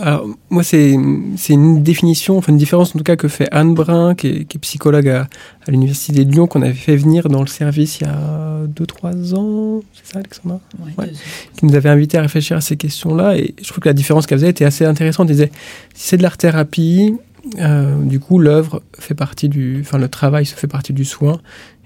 Alors, 0.00 0.26
moi, 0.50 0.62
c'est 0.62 0.96
c'est 1.36 1.52
une 1.52 1.82
définition, 1.82 2.36
enfin 2.36 2.52
une 2.52 2.58
différence 2.58 2.94
en 2.94 2.98
tout 2.98 3.04
cas 3.04 3.16
que 3.16 3.28
fait 3.28 3.48
Anne 3.52 3.74
Brun, 3.74 4.14
qui 4.14 4.28
est, 4.28 4.44
qui 4.44 4.56
est 4.56 4.60
psychologue 4.60 5.08
à, 5.08 5.28
à 5.66 5.70
l'Université 5.70 6.24
de 6.24 6.32
Lyon, 6.32 6.46
qu'on 6.46 6.62
avait 6.62 6.72
fait 6.72 6.96
venir 6.96 7.28
dans 7.28 7.40
le 7.40 7.46
service 7.46 8.00
il 8.00 8.06
y 8.06 8.10
a 8.10 8.66
2-3 8.66 9.34
ans, 9.34 9.82
c'est 9.92 10.12
ça 10.12 10.18
Alexandra? 10.18 10.60
Ouais. 10.98 11.12
Qui 11.56 11.66
nous 11.66 11.74
avait 11.74 11.88
invité 11.88 12.18
à 12.18 12.22
réfléchir 12.22 12.56
à 12.56 12.60
ces 12.60 12.76
questions-là. 12.76 13.36
Et 13.36 13.54
je 13.62 13.68
trouve 13.68 13.80
que 13.80 13.88
la 13.88 13.94
différence 13.94 14.26
qu'elle 14.26 14.38
faisait 14.38 14.50
était 14.50 14.64
assez 14.64 14.84
intéressante. 14.84 15.28
Elle 15.28 15.36
disait, 15.36 15.52
si 15.94 16.08
c'est 16.08 16.16
de 16.16 16.22
l'art-thérapie, 16.22 17.14
euh, 17.58 18.02
du 18.02 18.20
coup, 18.20 18.38
l'œuvre 18.38 18.82
fait 18.98 19.14
partie 19.14 19.48
du... 19.48 19.80
Enfin, 19.80 19.98
le 19.98 20.08
travail 20.08 20.46
se 20.46 20.54
fait 20.54 20.66
partie 20.66 20.92
du 20.92 21.04
soin. 21.04 21.40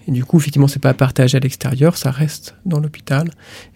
Et 0.09 0.11
du 0.11 0.25
coup, 0.25 0.39
effectivement, 0.39 0.69
c'est 0.69 0.81
pas 0.81 0.95
partagé 0.95 1.37
à 1.37 1.41
l'extérieur, 1.41 1.99
ça 1.99 2.11
reste 2.11 2.55
dans 2.65 2.81
l'hôpital. 2.81 3.31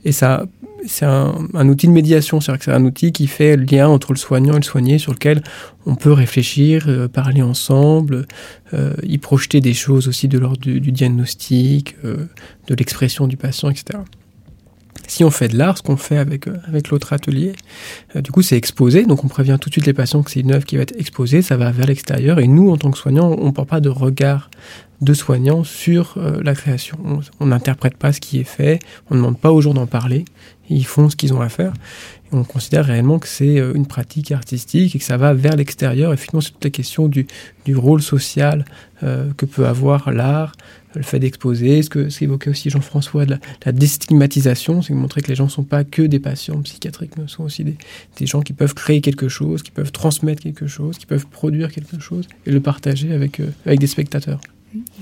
Et 0.06 0.12
ça, 0.12 0.46
c'est 0.86 1.04
un, 1.04 1.68
outil 1.68 1.86
de 1.86 1.92
médiation, 1.92 2.40
c'est-à-dire 2.40 2.58
que 2.58 2.64
c'est 2.64 2.72
un 2.72 2.84
outil 2.86 3.12
qui 3.12 3.26
fait 3.26 3.54
le 3.54 3.64
lien 3.64 3.86
entre 3.86 4.14
le 4.14 4.18
soignant 4.18 4.54
et 4.54 4.56
le 4.56 4.62
soigné, 4.62 4.96
sur 4.98 5.12
lequel 5.12 5.42
on 5.84 5.94
peut 5.94 6.10
réfléchir, 6.10 6.86
euh, 6.88 7.06
parler 7.06 7.42
ensemble, 7.42 8.26
euh, 8.72 8.94
y 9.02 9.18
projeter 9.18 9.60
des 9.60 9.74
choses 9.74 10.08
aussi 10.08 10.26
de 10.26 10.38
l'ordre 10.38 10.58
du, 10.58 10.80
diagnostic, 10.80 11.96
euh, 12.02 12.26
de 12.66 12.74
l'expression 12.74 13.26
du 13.26 13.36
patient, 13.36 13.68
etc. 13.68 13.98
Si 15.06 15.24
on 15.24 15.30
fait 15.30 15.48
de 15.48 15.58
l'art, 15.58 15.76
ce 15.76 15.82
qu'on 15.82 15.98
fait 15.98 16.16
avec, 16.16 16.46
avec 16.66 16.88
l'autre 16.88 17.12
atelier, 17.12 17.52
du 18.14 18.30
coup, 18.30 18.40
c'est 18.40 18.56
exposé. 18.56 19.04
Donc, 19.04 19.24
on 19.24 19.28
prévient 19.28 19.58
tout 19.60 19.68
de 19.68 19.74
suite 19.74 19.84
les 19.84 19.92
patients 19.92 20.22
que 20.22 20.30
c'est 20.30 20.40
une 20.40 20.52
œuvre 20.52 20.64
qui 20.64 20.76
va 20.76 20.82
être 20.82 20.98
exposée, 20.98 21.42
ça 21.42 21.58
va 21.58 21.70
vers 21.70 21.86
l'extérieur. 21.86 22.38
Et 22.38 22.46
nous, 22.46 22.70
en 22.70 22.78
tant 22.78 22.90
que 22.90 22.96
soignants, 22.96 23.34
on 23.38 23.46
ne 23.46 23.50
porte 23.50 23.68
pas 23.68 23.80
de 23.80 23.90
regard 23.90 24.48
de 25.02 25.14
soignants 25.14 25.64
sur 25.64 26.14
euh, 26.16 26.40
la 26.42 26.54
création. 26.54 26.96
On 27.40 27.46
n'interprète 27.46 27.96
pas 27.96 28.12
ce 28.12 28.20
qui 28.20 28.38
est 28.38 28.44
fait, 28.44 28.78
on 29.10 29.14
ne 29.14 29.20
demande 29.20 29.38
pas 29.38 29.50
aux 29.50 29.60
gens 29.60 29.74
d'en 29.74 29.86
parler, 29.86 30.24
ils 30.70 30.86
font 30.86 31.10
ce 31.10 31.16
qu'ils 31.16 31.34
ont 31.34 31.40
à 31.40 31.48
faire. 31.48 31.72
On 32.30 32.44
considère 32.44 32.86
réellement 32.86 33.18
que 33.18 33.28
c'est 33.28 33.58
euh, 33.58 33.74
une 33.74 33.86
pratique 33.86 34.30
artistique 34.30 34.94
et 34.94 34.98
que 34.98 35.04
ça 35.04 35.16
va 35.16 35.34
vers 35.34 35.56
l'extérieur. 35.56 36.14
Et 36.14 36.16
finalement, 36.16 36.40
c'est 36.40 36.52
toute 36.52 36.64
la 36.64 36.70
question 36.70 37.08
du, 37.08 37.26
rôle 37.74 38.00
social 38.00 38.64
euh, 39.02 39.30
que 39.36 39.44
peut 39.44 39.66
avoir 39.66 40.12
l'art, 40.12 40.52
le 40.94 41.02
fait 41.02 41.18
d'exposer, 41.18 41.82
ce 41.82 41.90
que 41.90 42.08
évoqué 42.22 42.48
aussi 42.48 42.70
Jean-François, 42.70 43.26
de 43.26 43.32
la, 43.32 43.38
la 43.66 43.72
déstigmatisation, 43.72 44.82
c'est 44.82 44.94
montrer 44.94 45.20
que 45.20 45.28
les 45.28 45.34
gens 45.34 45.44
ne 45.44 45.50
sont 45.50 45.64
pas 45.64 45.82
que 45.82 46.02
des 46.02 46.20
patients 46.20 46.60
psychiatriques, 46.62 47.16
mais 47.18 47.26
sont 47.26 47.42
aussi 47.42 47.64
des, 47.64 47.76
gens 48.26 48.40
qui 48.40 48.52
peuvent 48.52 48.74
créer 48.74 49.00
quelque 49.00 49.28
chose, 49.28 49.62
qui 49.64 49.72
peuvent 49.72 49.92
transmettre 49.92 50.42
quelque 50.42 50.68
chose, 50.68 50.96
qui 50.96 51.06
peuvent 51.06 51.26
produire 51.26 51.72
quelque 51.72 51.98
chose 51.98 52.28
et 52.46 52.52
le 52.52 52.60
partager 52.60 53.12
avec 53.12 53.40
des 53.66 53.86
spectateurs. 53.86 54.40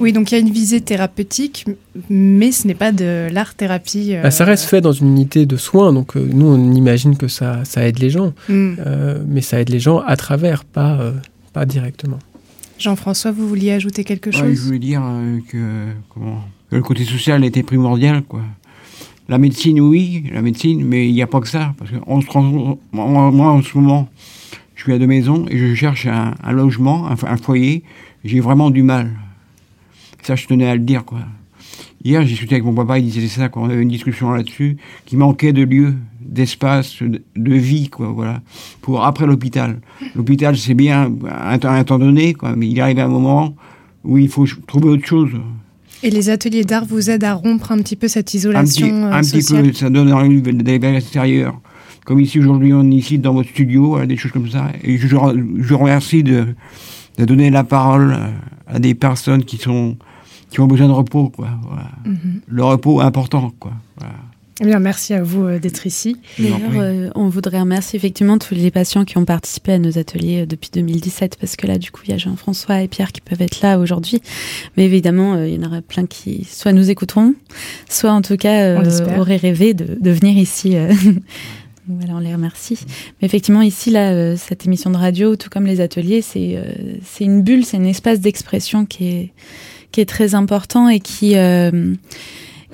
Oui, 0.00 0.12
donc 0.12 0.30
il 0.30 0.34
y 0.34 0.38
a 0.38 0.40
une 0.40 0.50
visée 0.50 0.80
thérapeutique, 0.80 1.64
mais 2.08 2.50
ce 2.52 2.66
n'est 2.66 2.74
pas 2.74 2.92
de 2.92 3.28
l'art-thérapie. 3.32 4.14
euh, 4.14 4.22
Bah, 4.22 4.30
ça 4.30 4.44
reste 4.44 4.64
fait 4.64 4.80
dans 4.80 4.92
une 4.92 5.08
unité 5.08 5.46
de 5.46 5.56
soins, 5.56 5.92
donc 5.92 6.16
euh, 6.16 6.28
nous 6.32 6.46
on 6.46 6.72
imagine 6.72 7.16
que 7.16 7.28
ça, 7.28 7.64
ça 7.64 7.86
aide 7.86 7.98
les 8.00 8.10
gens, 8.10 8.32
hmm. 8.48 8.74
euh, 8.84 9.22
mais 9.28 9.40
ça 9.40 9.60
aide 9.60 9.68
les 9.68 9.80
gens 9.80 9.98
à 10.00 10.16
travers, 10.16 10.64
pas, 10.64 10.98
euh, 11.00 11.12
pas 11.52 11.66
directement. 11.66 12.18
Jean-François, 12.78 13.30
vous 13.30 13.46
vouliez 13.48 13.72
ajouter 13.72 14.04
quelque 14.04 14.30
Ouais, 14.30 14.36
chose? 14.38 14.54
je 14.56 14.60
voulais 14.62 14.78
dire 14.78 15.02
euh, 15.04 15.38
que, 15.48 15.86
comment, 16.08 16.40
que 16.70 16.76
le 16.76 16.82
côté 16.82 17.04
social 17.04 17.44
était 17.44 17.62
primordial, 17.62 18.22
quoi. 18.22 18.40
La 19.28 19.38
médecine, 19.38 19.80
oui, 19.80 20.24
la 20.32 20.42
médecine, 20.42 20.84
mais 20.84 21.06
il 21.08 21.14
n'y 21.14 21.22
a 21.22 21.28
pas 21.28 21.38
que 21.40 21.46
ça. 21.46 21.72
Parce 21.78 21.90
que 21.92 21.96
on 22.08 22.20
se 22.20 22.26
rend- 22.28 22.78
moi, 22.90 23.30
moi, 23.30 23.52
en 23.52 23.62
ce 23.62 23.78
moment, 23.78 24.08
je 24.74 24.82
suis 24.82 24.92
à 24.92 24.98
deux 24.98 25.06
maisons 25.06 25.46
et 25.48 25.56
je 25.56 25.72
cherche 25.76 26.06
un, 26.06 26.34
un 26.42 26.50
logement, 26.52 27.06
un, 27.08 27.14
un 27.28 27.36
foyer. 27.36 27.84
J'ai 28.24 28.40
vraiment 28.40 28.70
du 28.70 28.82
mal. 28.82 29.10
Ça, 30.22 30.36
je 30.36 30.46
tenais 30.46 30.68
à 30.68 30.74
le 30.74 30.80
dire, 30.80 31.04
quoi. 31.04 31.20
Hier, 32.02 32.22
j'ai 32.22 32.28
discuté 32.28 32.54
avec 32.54 32.64
mon 32.64 32.72
papa, 32.72 32.98
il 32.98 33.04
disait 33.04 33.26
ça, 33.28 33.48
quand 33.48 33.62
on 33.62 33.68
avait 33.68 33.82
une 33.82 33.88
discussion 33.88 34.30
là-dessus, 34.30 34.78
qu'il 35.04 35.18
manquait 35.18 35.52
de 35.52 35.62
lieux, 35.62 35.94
d'espace, 36.20 37.02
de, 37.02 37.54
vie, 37.54 37.90
quoi, 37.90 38.08
voilà, 38.08 38.40
pour 38.80 39.04
après 39.04 39.26
l'hôpital. 39.26 39.80
L'hôpital, 40.14 40.56
c'est 40.56 40.74
bien 40.74 41.12
à 41.28 41.52
un, 41.52 41.58
temps- 41.58 41.70
un 41.70 41.98
donné, 41.98 42.32
quoi, 42.32 42.56
mais 42.56 42.68
il 42.68 42.80
arrive 42.80 43.00
un 43.00 43.08
moment 43.08 43.54
où 44.04 44.16
il 44.16 44.28
faut 44.28 44.46
trouver 44.66 44.88
autre 44.88 45.06
chose. 45.06 45.30
Et 46.02 46.08
les 46.08 46.30
ateliers 46.30 46.64
d'art 46.64 46.86
vous 46.86 47.10
aident 47.10 47.24
à 47.24 47.34
rompre 47.34 47.72
un 47.72 47.78
petit 47.78 47.96
peu 47.96 48.08
cette 48.08 48.28
Un 48.28 48.30
petit, 48.30 48.38
isolation 48.38 49.04
euh, 49.04 49.12
un 49.12 49.20
petit 49.20 49.42
sociale 49.42 49.66
peu, 49.66 49.72
ça 49.74 49.90
donne 49.90 50.10
envie 50.12 50.40
d'aller 50.40 50.78
vers 50.78 50.92
l'extérieur. 50.92 51.60
Comme 52.06 52.20
ici, 52.20 52.38
aujourd'hui, 52.40 52.72
on 52.72 52.90
est 52.90 52.94
ici 52.94 53.18
dans 53.18 53.34
votre 53.34 53.50
studio, 53.50 54.02
des 54.06 54.16
choses 54.16 54.32
comme 54.32 54.48
ça. 54.48 54.72
Et 54.82 54.96
je, 54.96 55.06
je 55.08 55.74
remercie 55.74 56.22
de, 56.22 56.46
de 57.18 57.24
donner 57.26 57.50
la 57.50 57.64
parole 57.64 58.16
à 58.66 58.78
des 58.78 58.94
personnes 58.94 59.44
qui 59.44 59.58
sont 59.58 59.98
qui 60.50 60.60
ont 60.60 60.66
besoin 60.66 60.88
de 60.88 60.92
repos, 60.92 61.28
quoi. 61.28 61.48
Voilà. 61.66 61.90
Mhm. 62.04 62.40
Le 62.46 62.64
repos 62.64 63.00
est 63.00 63.04
important, 63.04 63.52
quoi. 63.58 63.72
Voilà. 63.96 64.14
Eh 64.62 64.66
bien, 64.66 64.78
merci 64.78 65.14
à 65.14 65.22
vous 65.22 65.44
euh, 65.44 65.58
d'être 65.58 65.86
ici. 65.86 66.18
D'ailleurs, 66.38 66.58
euh, 66.74 67.08
on 67.14 67.28
voudrait 67.28 67.60
remercier 67.60 67.96
effectivement 67.96 68.36
tous 68.36 68.54
les 68.54 68.70
patients 68.70 69.06
qui 69.06 69.16
ont 69.16 69.24
participé 69.24 69.72
à 69.72 69.78
nos 69.78 69.96
ateliers 69.96 70.42
euh, 70.42 70.46
depuis 70.46 70.68
2017, 70.70 71.38
parce 71.40 71.56
que 71.56 71.66
là, 71.66 71.78
du 71.78 71.90
coup, 71.90 72.02
il 72.04 72.10
y 72.10 72.12
a 72.12 72.18
Jean-François 72.18 72.82
et 72.82 72.88
Pierre 72.88 73.10
qui 73.12 73.22
peuvent 73.22 73.40
être 73.40 73.62
là 73.62 73.78
aujourd'hui. 73.78 74.20
Mais 74.76 74.84
évidemment, 74.84 75.32
euh, 75.32 75.48
il 75.48 75.54
y 75.54 75.64
en 75.64 75.66
aura 75.66 75.80
plein 75.80 76.04
qui 76.04 76.44
soit 76.44 76.72
nous 76.72 76.90
écouteront, 76.90 77.34
soit 77.88 78.12
en 78.12 78.20
tout 78.20 78.36
cas 78.36 78.76
euh, 78.76 79.18
auraient 79.18 79.36
rêvé 79.36 79.72
de, 79.72 79.96
de 79.98 80.10
venir 80.10 80.36
ici. 80.36 80.76
Voilà, 81.98 82.14
on 82.14 82.18
les 82.18 82.32
remercie. 82.32 82.78
Mais 83.20 83.26
effectivement, 83.26 83.62
ici, 83.62 83.90
là, 83.90 84.12
euh, 84.12 84.36
cette 84.36 84.66
émission 84.66 84.90
de 84.90 84.96
radio, 84.96 85.34
tout 85.36 85.50
comme 85.50 85.66
les 85.66 85.80
ateliers, 85.80 86.22
c'est 86.22 86.56
euh, 86.56 86.62
c'est 87.04 87.24
une 87.24 87.42
bulle, 87.42 87.64
c'est 87.64 87.78
un 87.78 87.84
espace 87.84 88.20
d'expression 88.20 88.86
qui 88.86 89.06
est, 89.08 89.32
qui 89.92 90.00
est 90.00 90.08
très 90.08 90.34
important 90.34 90.88
et 90.88 91.00
qui, 91.00 91.36
euh, 91.36 91.94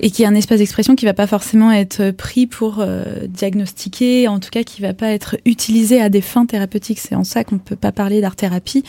et 0.00 0.10
qui 0.10 0.22
est 0.22 0.26
un 0.26 0.34
espace 0.34 0.58
d'expression 0.58 0.94
qui 0.94 1.06
va 1.06 1.14
pas 1.14 1.26
forcément 1.26 1.72
être 1.72 2.10
pris 2.10 2.46
pour 2.46 2.76
euh, 2.80 3.26
diagnostiquer, 3.26 4.28
en 4.28 4.40
tout 4.40 4.50
cas 4.50 4.62
qui 4.62 4.82
va 4.82 4.92
pas 4.92 5.10
être 5.10 5.36
utilisé 5.44 6.00
à 6.00 6.08
des 6.08 6.20
fins 6.20 6.46
thérapeutiques. 6.46 6.98
C'est 6.98 7.14
en 7.14 7.24
ça 7.24 7.44
qu'on 7.44 7.58
peut 7.58 7.76
pas 7.76 7.92
parler 7.92 8.20
d'art-thérapie. 8.20 8.84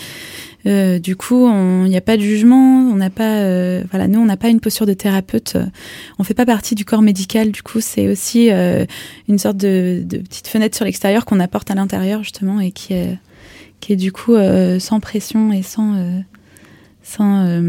Euh, 0.66 1.00
du 1.00 1.16
coup, 1.16 1.48
il 1.48 1.90
n'y 1.90 1.96
a 1.96 2.02
pas 2.02 2.18
de 2.18 2.22
jugement, 2.22 2.90
on 2.92 2.96
n'a 2.96 3.10
pas, 3.10 3.40
voilà, 3.90 4.08
nous 4.10 4.20
on 4.20 4.26
n'a 4.26 4.36
pas 4.36 4.50
une 4.50 4.60
posture 4.60 4.86
de 4.86 4.94
thérapeute, 4.94 5.56
on 6.20 6.24
fait 6.26 6.34
pas 6.34 6.46
partie 6.46 6.76
du 6.76 6.84
corps 6.84 7.02
médical. 7.02 7.52
Du 7.52 7.64
coup, 7.64 7.80
c'est 7.80 8.10
aussi 8.10 8.50
une 8.50 9.38
sorte 9.38 9.56
de, 9.56 10.04
de 10.06 10.18
petite 10.18 10.50
fenêtre 10.50 10.76
sur 10.76 10.84
l'extérieur 10.84 11.24
qu'on 11.24 11.40
apporte 11.40 11.72
à 11.72 11.76
l'intérieur 11.76 12.22
justement 12.24 12.60
et 12.60 12.72
qui 12.72 12.94
est, 12.94 13.18
qui 13.80 13.94
est 13.94 13.98
du 13.98 14.12
coup 14.12 14.36
sans 14.80 15.00
pression 15.00 15.54
et 15.54 15.62
sans 15.62 15.96
sans, 17.10 17.46
euh, 17.46 17.62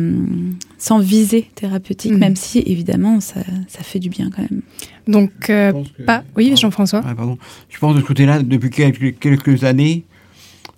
sans 0.79 0.99
visée 0.99 1.49
thérapeutique, 1.55 2.11
Mhm. 2.13 2.19
même 2.19 2.35
si 2.37 2.59
évidemment 2.67 3.21
ça, 3.21 3.41
ça 3.69 3.83
fait 3.85 4.01
du 4.01 4.09
bien 4.09 4.31
quand 4.35 4.43
même. 4.43 4.63
Donc, 5.07 5.31
euh, 5.49 5.69
Je 5.69 5.73
pense 5.73 5.89
que- 5.97 6.03
pas. 6.03 6.25
Oui, 6.37 6.53
Jean-François. 6.57 7.03
Ah, 7.07 7.15
pardon. 7.15 7.39
Je 7.69 7.79
pense 7.79 7.95
de 7.95 8.01
ce 8.01 8.05
côté-là, 8.07 8.43
depuis 8.43 8.71
quelques, 8.71 9.17
quelques 9.21 9.63
années, 9.63 10.03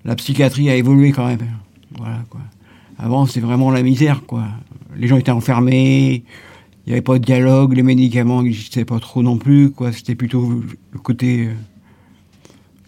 la 0.04 0.14
psychiatrie 0.14 0.68
a 0.68 0.76
évolué 0.76 1.10
quand 1.12 1.26
même. 1.26 1.38
Voilà, 1.96 2.22
quoi. 2.28 2.40
Avant, 2.98 3.24
c'était 3.24 3.40
vraiment 3.40 3.70
la 3.70 3.82
misère, 3.82 4.24
quoi. 4.26 4.44
Les 4.94 5.06
gens 5.08 5.16
étaient 5.16 5.30
enfermés, 5.30 6.22
il 6.86 6.88
n'y 6.88 6.92
avait 6.92 7.00
pas 7.02 7.18
de 7.18 7.24
dialogue, 7.24 7.72
les 7.72 7.82
médicaments 7.82 8.42
n'existaient 8.42 8.84
pas 8.84 9.00
trop 9.00 9.22
non 9.22 9.38
plus, 9.38 9.70
quoi. 9.70 9.90
C'était 9.92 10.14
plutôt 10.14 10.62
le 10.92 10.98
côté, 10.98 11.46
euh, 11.46 11.52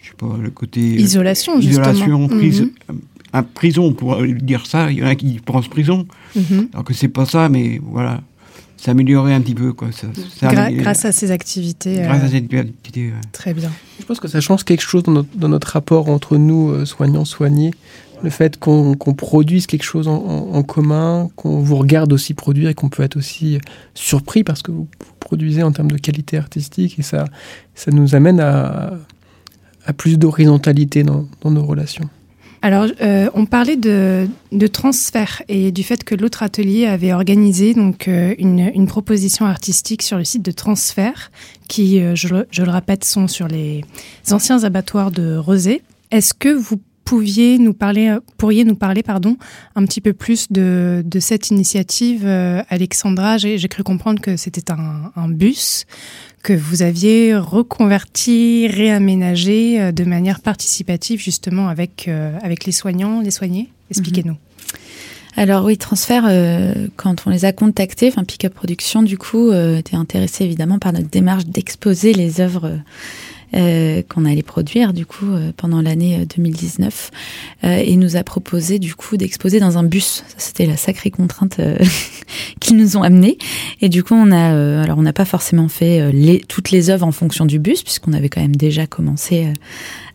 je 0.02 0.08
sais 0.08 0.14
pas, 0.18 0.36
le 0.40 0.50
côté 0.50 0.80
euh, 0.80 1.00
Isolation, 1.00 1.58
isolation, 1.58 1.94
justement. 1.94 2.28
prise, 2.28 2.60
Mhm. 2.88 2.98
Un 3.32 3.42
prison 3.42 3.92
pour 3.92 4.14
euh, 4.14 4.26
dire 4.34 4.66
ça. 4.66 4.90
Il 4.90 4.98
y 4.98 5.02
en 5.02 5.06
a 5.06 5.14
qui 5.14 5.40
pensent 5.44 5.68
prison, 5.68 6.06
Mhm. 6.36 6.68
alors 6.72 6.84
que 6.84 6.94
c'est 6.94 7.08
pas 7.08 7.24
ça, 7.26 7.48
mais 7.48 7.80
voilà, 7.82 8.20
s'améliorer 8.76 9.32
un 9.34 9.40
petit 9.40 9.54
peu, 9.54 9.72
quoi. 9.72 9.90
Ça, 9.92 10.08
ça 10.38 10.48
Gra- 10.48 10.64
améliore- 10.66 10.82
grâce 10.82 11.04
à 11.04 11.12
ces 11.12 11.30
activités. 11.30 12.00
euh, 12.02 12.06
grâce 12.06 12.24
à 12.24 12.28
cette 12.28 12.52
activité, 12.52 13.06
ouais. 13.08 13.20
Très 13.32 13.54
bien. 13.54 13.70
Je 14.00 14.04
pense 14.04 14.20
que 14.20 14.28
ça 14.28 14.40
change 14.40 14.64
quelque 14.64 14.82
chose 14.82 15.02
dans 15.04 15.12
notre, 15.12 15.36
dans 15.36 15.48
notre 15.48 15.68
rapport 15.68 16.08
entre 16.08 16.36
nous, 16.36 16.70
euh, 16.70 16.84
soignants, 16.84 17.24
soignés. 17.24 17.70
Le 18.24 18.30
fait 18.30 18.56
qu'on 18.56 18.94
produise 19.16 19.66
quelque 19.66 19.82
chose 19.82 20.06
en, 20.06 20.14
en- 20.14 20.54
en 20.54 20.62
commun, 20.62 21.28
qu'on 21.34 21.58
vous 21.60 21.74
regarde 21.76 22.12
aussi 22.12 22.34
produire 22.34 22.68
et 22.70 22.74
qu'on 22.74 22.88
peut 22.88 23.02
être 23.02 23.16
aussi 23.16 23.58
surpris 23.94 24.44
parce 24.44 24.62
que 24.62 24.70
vous 24.70 24.86
produisez 25.18 25.64
en 25.64 25.72
termes 25.72 25.90
de 25.90 25.96
qualité 25.98 26.36
artistique 26.38 27.00
et 27.00 27.02
ça, 27.02 27.24
ça 27.74 27.90
nous 27.90 28.14
amène 28.14 28.38
à, 28.38 28.92
à 29.86 29.92
plus 29.92 30.18
d'horizontalité 30.20 31.02
dans, 31.02 31.26
dans 31.40 31.50
nos 31.50 31.64
relations. 31.64 32.08
Alors, 32.64 32.86
euh, 33.00 33.28
on 33.34 33.44
parlait 33.44 33.76
de, 33.76 34.28
de, 34.52 34.66
transfert 34.68 35.42
et 35.48 35.72
du 35.72 35.82
fait 35.82 36.04
que 36.04 36.14
l'autre 36.14 36.44
atelier 36.44 36.86
avait 36.86 37.12
organisé 37.12 37.74
donc 37.74 38.06
euh, 38.06 38.36
une, 38.38 38.70
une, 38.72 38.86
proposition 38.86 39.46
artistique 39.46 40.00
sur 40.02 40.16
le 40.16 40.22
site 40.22 40.42
de 40.42 40.52
transfert, 40.52 41.32
qui, 41.66 42.00
euh, 42.00 42.14
je, 42.14 42.28
le 42.28 42.70
répète, 42.70 43.04
sont 43.04 43.26
sur 43.26 43.48
les 43.48 43.82
anciens 44.30 44.62
abattoirs 44.62 45.10
de 45.10 45.36
Rosé. 45.36 45.82
Est-ce 46.12 46.34
que 46.34 46.50
vous 46.50 46.80
pouviez 47.04 47.58
nous 47.58 47.74
parler, 47.74 48.16
pourriez 48.38 48.62
nous 48.62 48.76
parler, 48.76 49.02
pardon, 49.02 49.36
un 49.74 49.84
petit 49.84 50.00
peu 50.00 50.12
plus 50.12 50.46
de, 50.52 51.02
de 51.04 51.18
cette 51.18 51.50
initiative, 51.50 52.24
Alexandra? 52.68 53.38
J'ai 53.38 53.68
cru 53.68 53.82
comprendre 53.82 54.22
que 54.22 54.36
c'était 54.36 54.70
un 54.70 55.28
bus 55.28 55.84
que 56.42 56.52
vous 56.52 56.82
aviez 56.82 57.36
reconverti, 57.36 58.66
réaménagé 58.68 59.80
euh, 59.80 59.92
de 59.92 60.04
manière 60.04 60.40
participative 60.40 61.20
justement 61.20 61.68
avec, 61.68 62.08
euh, 62.08 62.36
avec 62.42 62.64
les 62.64 62.72
soignants, 62.72 63.20
les 63.20 63.30
soignés? 63.30 63.68
Expliquez-nous. 63.90 64.32
Mhm. 64.32 64.38
Alors 65.36 65.64
oui, 65.64 65.78
Transfert, 65.78 66.24
euh, 66.28 66.88
quand 66.96 67.26
on 67.26 67.30
les 67.30 67.46
a 67.46 67.52
contactés, 67.52 68.08
enfin 68.08 68.24
Pickup 68.24 68.50
Production 68.50 69.02
du 69.02 69.16
coup, 69.16 69.50
était 69.52 69.96
intéressé 69.96 70.44
évidemment 70.44 70.78
par 70.78 70.92
notre 70.92 71.08
démarche 71.08 71.46
d'exposer 71.46 72.12
les 72.12 72.42
œuvres 72.42 72.78
euh, 73.54 74.00
qu'on 74.08 74.24
allait 74.24 74.42
produire 74.42 74.94
du 74.94 75.04
coup 75.04 75.30
euh, 75.30 75.52
pendant 75.54 75.82
l'année 75.82 76.24
2019 76.24 77.10
euh, 77.64 77.82
et 77.84 77.96
nous 77.96 78.16
a 78.16 78.24
proposé 78.24 78.78
du 78.78 78.94
coup 78.94 79.18
d'exposer 79.18 79.60
dans 79.60 79.76
un 79.76 79.82
bus. 79.82 80.24
C'était 80.38 80.64
la 80.64 80.78
sacrée 80.78 81.10
contrainte 81.10 81.60
qu'ils 82.60 82.78
nous 82.78 82.96
ont 82.96 83.02
amené 83.02 83.36
et 83.82 83.90
du 83.90 84.02
coup 84.02 84.14
on 84.14 84.32
a 84.32 84.82
alors 84.82 84.96
on 84.96 85.02
n'a 85.02 85.12
pas 85.12 85.26
forcément 85.26 85.68
fait 85.68 86.12
les, 86.12 86.40
toutes 86.40 86.70
les 86.70 86.88
œuvres 86.88 87.06
en 87.06 87.12
fonction 87.12 87.44
du 87.44 87.58
bus 87.58 87.82
puisqu'on 87.82 88.14
avait 88.14 88.30
quand 88.30 88.40
même 88.40 88.56
déjà 88.56 88.86
commencé 88.86 89.46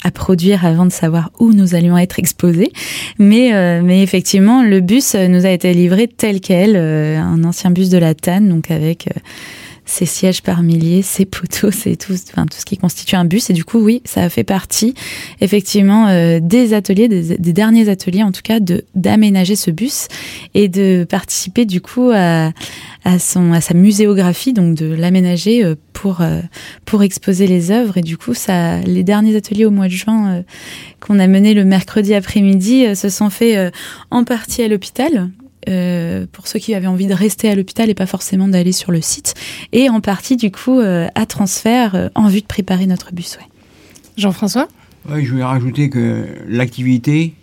à 0.03 0.09
produire 0.09 0.65
avant 0.65 0.87
de 0.87 0.91
savoir 0.91 1.29
où 1.39 1.53
nous 1.53 1.75
allions 1.75 1.97
être 1.97 2.17
exposés. 2.17 2.71
Mais, 3.19 3.81
mais 3.81 4.01
effectivement, 4.01 4.63
le 4.63 4.79
bus 4.79 5.15
nous 5.15 5.45
a 5.45 5.49
été 5.49 5.73
livré 5.73 6.07
tel 6.07 6.39
quel, 6.39 6.75
un 6.75 7.43
ancien 7.43 7.71
bus 7.71 7.89
de 7.89 7.97
la 7.97 8.13
TAN, 8.13 8.41
donc 8.41 8.71
avec 8.71 9.09
ces 9.87 10.05
sièges 10.05 10.43
par 10.43 10.61
milliers, 10.63 11.01
ces 11.01 11.25
poteaux, 11.25 11.71
c'est 11.71 11.95
tout, 11.95 12.13
enfin, 12.29 12.45
tout 12.45 12.57
ce 12.59 12.65
qui 12.65 12.77
constitue 12.77 13.15
un 13.15 13.25
bus. 13.25 13.49
Et 13.49 13.53
du 13.53 13.63
coup, 13.63 13.79
oui, 13.79 14.01
ça 14.05 14.21
a 14.21 14.29
fait 14.29 14.43
partie 14.43 14.93
effectivement 15.39 16.09
euh, 16.09 16.39
des 16.41 16.73
ateliers, 16.73 17.07
des, 17.07 17.53
derniers 17.53 17.89
ateliers 17.89 18.21
en 18.21 18.31
tout 18.31 18.41
cas, 18.43 18.59
de 18.59 18.83
d'aménager 18.95 19.55
ce 19.55 19.71
bus 19.71 20.07
et 20.53 20.67
de 20.67 21.07
participer 21.09 21.65
du 21.65 21.79
coup 21.79 22.11
à, 22.13 22.51
à 23.05 23.17
son 23.17 23.53
à 23.53 23.61
sa 23.61 23.73
muséographie, 23.73 24.51
donc 24.51 24.75
de 24.75 24.93
l'aménager 24.93 25.63
euh, 25.63 25.75
pour 25.93 26.19
euh, 26.21 26.41
pour 26.83 27.01
exposer 27.01 27.47
les 27.47 27.71
œuvres. 27.71 27.97
Et 27.97 28.01
du 28.01 28.17
coup, 28.17 28.33
ça, 28.33 28.79
les 28.81 29.03
derniers 29.03 29.37
ateliers 29.37 29.65
au 29.65 29.71
mois 29.71 29.87
de 29.87 29.93
juin 29.93 30.43
qu'on 30.99 31.17
a 31.17 31.27
menés 31.27 31.53
le 31.53 31.63
mercredi 31.63 32.13
après-midi 32.13 32.93
se 32.95 33.07
sont 33.07 33.29
faits 33.29 33.73
en 34.11 34.25
partie 34.25 34.61
à 34.63 34.67
l'hôpital 34.67 35.29
euh, 35.67 36.25
pour 36.31 36.47
ceux 36.47 36.59
qui 36.59 36.73
avaient 36.73 36.87
envie 36.87 37.07
de 37.07 37.13
rester 37.13 37.49
à 37.49 37.55
l'hôpital 37.55 37.89
et 37.89 37.93
pas 37.93 38.05
forcément 38.05 38.47
d'aller 38.47 38.71
sur 38.71 38.91
le 38.91 39.01
site, 39.01 39.33
et 39.73 39.89
en 39.89 40.01
partie 40.01 40.37
du 40.37 40.51
coup 40.51 40.79
euh, 40.79 41.07
à 41.15 41.25
transfert 41.25 41.95
euh, 41.95 42.09
en 42.15 42.27
vue 42.27 42.41
de 42.41 42.45
préparer 42.45 42.85
notre 42.85 43.13
bus. 43.13 43.37
Jean-François? 44.17 44.67
Oui, 45.09 45.25
je 45.25 45.31
voulais 45.31 45.43
rajouter 45.43 45.89
que 45.89 46.25
l'activité, 46.47 47.33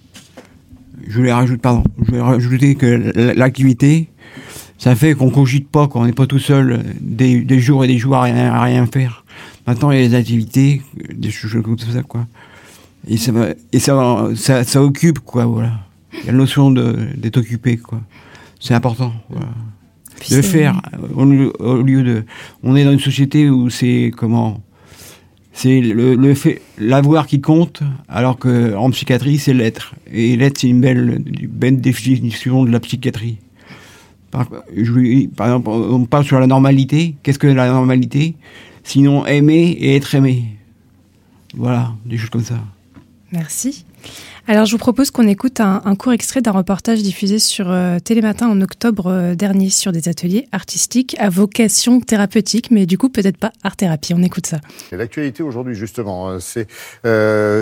je 1.06 1.16
voulais 1.16 1.32
rajouter, 1.32 1.60
pardon, 1.60 1.84
je 2.00 2.10
voulais 2.10 2.20
rajouter 2.20 2.74
que 2.74 3.12
l'activité, 3.36 4.08
ça 4.78 4.94
fait 4.94 5.14
qu'on 5.14 5.30
cogite 5.30 5.68
pas, 5.68 5.88
qu'on 5.88 6.04
n'est 6.04 6.12
pas 6.12 6.26
tout 6.26 6.38
seul 6.38 6.82
des, 7.00 7.40
des, 7.40 7.60
jours 7.60 7.84
et 7.84 7.88
des 7.88 7.98
jours 7.98 8.16
à 8.16 8.22
rien, 8.22 8.52
à 8.52 8.62
rien 8.62 8.86
faire. 8.86 9.24
Maintenant, 9.66 9.90
il 9.90 10.00
y 10.00 10.04
a 10.04 10.08
des 10.08 10.14
activités, 10.14 10.82
des 11.14 11.30
choses 11.30 11.62
comme 11.62 11.78
ça, 11.78 12.02
quoi. 12.02 12.26
Et 13.08 13.16
ça, 13.16 13.32
et 13.72 13.78
ça, 13.78 14.28
ça, 14.34 14.64
ça 14.64 14.82
occupe, 14.82 15.20
quoi, 15.20 15.44
voilà. 15.46 15.72
Il 16.20 16.26
y 16.26 16.28
a 16.28 16.32
la 16.32 16.38
notion 16.38 16.70
d'être 16.70 17.36
occupé, 17.36 17.76
quoi. 17.76 18.00
C'est 18.60 18.74
important. 18.74 19.12
De 20.30 20.42
faire, 20.42 20.80
au, 21.14 21.24
lieu 21.24 22.02
de. 22.02 22.24
On 22.62 22.76
est 22.76 22.84
dans 22.84 22.92
une 22.92 23.00
société 23.00 23.50
où 23.50 23.68
c'est 23.68 24.10
comment 24.16 24.62
c'est 25.54 25.80
le, 25.80 26.16
le, 26.16 26.34
fait 26.34 26.60
l'avoir 26.78 27.26
qui 27.26 27.40
compte 27.40 27.82
alors 28.08 28.38
que 28.38 28.74
en 28.74 28.90
psychiatrie 28.90 29.38
c'est 29.38 29.54
l'être 29.54 29.94
et 30.12 30.36
l'être 30.36 30.58
c'est 30.58 30.68
une 30.68 30.80
belle, 30.80 31.22
belle 31.48 31.80
définition 31.80 32.64
de 32.64 32.70
la 32.70 32.80
psychiatrie 32.80 33.38
par, 34.32 34.48
je, 34.76 35.26
par, 35.28 35.46
exemple 35.46 35.70
on 35.70 36.06
parle 36.06 36.24
sur 36.24 36.40
la 36.40 36.48
normalité 36.48 37.14
qu'est-ce 37.22 37.38
que 37.38 37.46
la 37.46 37.68
normalité? 37.68 38.34
Sinon 38.82 39.24
aimer 39.26 39.76
et 39.78 39.94
être 39.94 40.14
aimé 40.16 40.44
voilà 41.56 41.92
des 42.04 42.18
choses 42.18 42.30
comme 42.30 42.44
ça 42.44 42.60
merci 43.30 43.84
alors, 44.46 44.66
je 44.66 44.72
vous 44.72 44.78
propose 44.78 45.10
qu'on 45.10 45.26
écoute 45.26 45.58
un, 45.60 45.80
court 45.96 46.12
extrait 46.12 46.42
d'un 46.42 46.50
reportage 46.50 47.02
diffusé 47.02 47.38
sur 47.38 47.70
euh, 47.70 47.98
Télématin 47.98 48.46
en 48.46 48.60
octobre 48.60 49.06
euh, 49.06 49.34
dernier 49.34 49.70
sur 49.70 49.90
des 49.90 50.06
ateliers 50.06 50.48
artistiques 50.52 51.16
à 51.18 51.30
vocation 51.30 51.98
thérapeutique, 52.00 52.70
mais 52.70 52.84
du 52.84 52.98
coup, 52.98 53.08
peut-être 53.08 53.38
pas 53.38 53.52
art-thérapie. 53.62 54.12
On 54.12 54.22
écoute 54.22 54.46
ça. 54.46 54.58
L'actualité 54.92 55.42
aujourd'hui, 55.42 55.74
justement, 55.74 56.28
euh, 56.28 56.40
c'est 56.40 56.68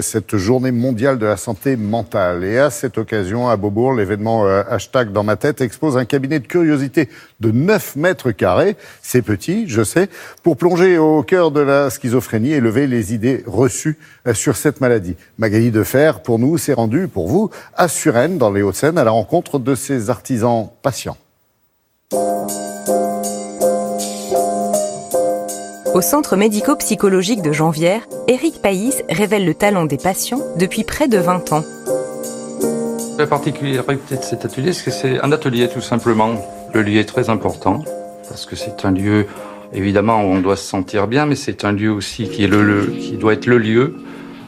cette 0.03 0.37
journée 0.37 0.73
mondiale 0.73 1.21
de 1.21 1.27
la 1.27 1.37
santé 1.37 1.77
mentale. 1.77 2.43
Et 2.43 2.59
à 2.59 2.71
cette 2.71 2.99
occasion, 2.99 3.49
à 3.49 3.57
Beaubourg, 3.57 3.95
l'événement 3.95 4.45
hashtag 4.45 5.13
dans 5.13 5.23
ma 5.23 5.37
tête 5.37 5.61
expose 5.61 5.97
un 5.97 6.05
cabinet 6.05 6.41
de 6.41 6.49
curiosité 6.49 7.09
de 7.39 7.53
9 7.53 7.95
mètres 7.95 8.33
carrés. 8.33 8.77
C'est 9.03 9.23
petit, 9.23 9.69
je 9.69 9.85
sais, 9.85 10.09
pour 10.43 10.57
plonger 10.57 10.99
au 10.99 11.23
cœur 11.23 11.53
de 11.53 11.61
la 11.61 11.91
schizophrénie 11.91 12.51
et 12.51 12.61
lever 12.61 12.89
les 12.89 13.15
idées 13.15 13.45
reçues 13.47 13.99
sur 14.33 14.57
cette 14.57 14.81
maladie. 14.81 15.15
Magali 15.39 15.71
Defer, 15.71 16.15
pour 16.25 16.41
nous, 16.41 16.59
c'est 16.59 16.72
rendu 16.75 17.09
pour 17.09 17.29
vous 17.29 17.51
à 17.77 17.89
Suresnes, 17.89 18.39
dans 18.39 18.51
les 18.51 18.63
Hauts-de-Seine, 18.63 18.99
à 18.99 19.05
la 19.05 19.11
rencontre 19.11 19.59
de 19.59 19.75
ces 19.75 20.11
artisans 20.11 20.69
patients. 20.83 21.17
Au 25.95 26.01
centre 26.01 26.37
médico-psychologique 26.37 27.43
de 27.43 27.53
Janvière, 27.53 28.01
Éric 28.27 28.63
Païs 28.63 29.05
révèle 29.11 29.45
le 29.45 29.53
talent 29.53 29.85
des 29.85 29.99
patients 29.99 30.41
depuis 30.57 30.85
près 30.85 31.07
de 31.07 31.19
20 31.19 31.53
ans. 31.53 31.65
La 33.19 33.27
particularité 33.27 34.17
de 34.17 34.23
cet 34.23 34.47
atelier, 34.47 34.73
c'est 34.73 34.85
que 34.85 34.91
c'est 34.91 35.21
un 35.21 35.33
atelier 35.33 35.69
tout 35.69 35.83
simplement. 35.83 36.35
Le 36.73 36.81
lieu 36.81 36.99
est 36.99 37.05
très 37.05 37.29
important 37.29 37.85
parce 38.27 38.47
que 38.47 38.57
c'est 38.57 38.87
un 38.87 38.91
lieu, 38.91 39.27
évidemment, 39.75 40.23
où 40.23 40.29
on 40.29 40.41
doit 40.41 40.57
se 40.57 40.65
sentir 40.65 41.07
bien, 41.09 41.27
mais 41.27 41.37
c'est 41.37 41.63
un 41.63 41.73
lieu 41.73 41.93
aussi 41.93 42.27
qui, 42.27 42.45
est 42.45 42.49
le, 42.49 42.87
qui 42.99 43.19
doit 43.19 43.35
être 43.35 43.45
le 43.45 43.59
lieu 43.59 43.97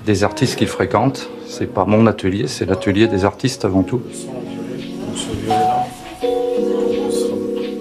des 0.05 0.25
artistes 0.25 0.57
qu'il 0.57 0.69
fréquente. 0.69 1.29
C'est 1.47 1.73
pas 1.73 1.85
mon 1.85 2.07
atelier, 2.07 2.47
c'est 2.47 2.67
l'atelier 2.67 3.07
des 3.07 3.25
artistes 3.25 3.65
avant 3.65 3.83
tout. 3.83 4.03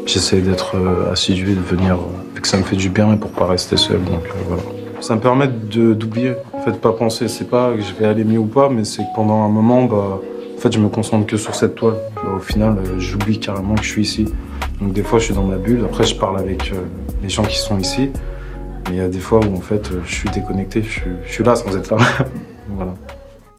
J'essaie 0.05 0.41
d'être 0.41 0.75
euh, 0.75 1.11
assidu 1.11 1.51
et 1.51 1.55
de 1.55 1.61
venir, 1.61 1.95
euh, 1.95 2.39
que 2.39 2.47
ça 2.47 2.57
me 2.57 2.63
fait 2.63 2.75
du 2.75 2.89
bien 2.89 3.13
et 3.13 3.17
pour 3.17 3.31
pas 3.31 3.47
rester 3.47 3.77
seul. 3.77 4.03
Donc 4.03 4.25
euh, 4.25 4.31
voilà. 4.47 4.61
Ça 5.01 5.15
me 5.15 5.19
permet 5.21 5.47
d'oublier. 5.47 6.33
En 6.53 6.61
fait, 6.61 6.79
pas 6.79 6.93
penser, 6.93 7.27
c'est 7.27 7.49
pas 7.49 7.73
que 7.73 7.81
je 7.81 7.93
vais 7.93 8.05
aller 8.05 8.23
mieux 8.23 8.37
ou 8.37 8.45
pas, 8.45 8.69
mais 8.69 8.83
c'est 8.83 9.01
que 9.01 9.15
pendant 9.15 9.43
un 9.43 9.49
moment, 9.49 9.83
bah, 9.83 10.21
en 10.55 10.61
fait, 10.61 10.71
je 10.71 10.79
me 10.79 10.87
concentre 10.87 11.25
que 11.25 11.35
sur 11.35 11.55
cette 11.55 11.75
toile. 11.75 11.97
Bah, 12.15 12.35
au 12.37 12.39
final, 12.39 12.77
j'oublie 12.99 13.39
carrément 13.39 13.75
que 13.75 13.83
je 13.83 13.89
suis 13.89 14.03
ici. 14.03 14.25
Donc 14.79 14.93
des 14.93 15.03
fois, 15.03 15.19
je 15.19 15.25
suis 15.25 15.33
dans 15.33 15.43
ma 15.43 15.57
bulle. 15.57 15.83
Après, 15.83 16.05
je 16.05 16.15
parle 16.15 16.39
avec 16.39 16.71
les 17.21 17.29
gens 17.29 17.43
qui 17.43 17.57
sont 17.57 17.77
ici. 17.79 18.11
Mais 18.85 18.95
il 18.95 18.97
y 18.97 19.01
a 19.01 19.07
des 19.07 19.19
fois 19.19 19.39
où 19.39 19.55
en 19.55 19.61
fait, 19.61 19.89
je 20.05 20.13
suis 20.13 20.29
déconnecté. 20.29 20.81
Je, 20.81 21.01
je 21.25 21.31
suis 21.31 21.43
là 21.43 21.55
sans 21.55 21.75
être 21.75 21.95
là. 21.95 21.97
voilà. 22.67 22.93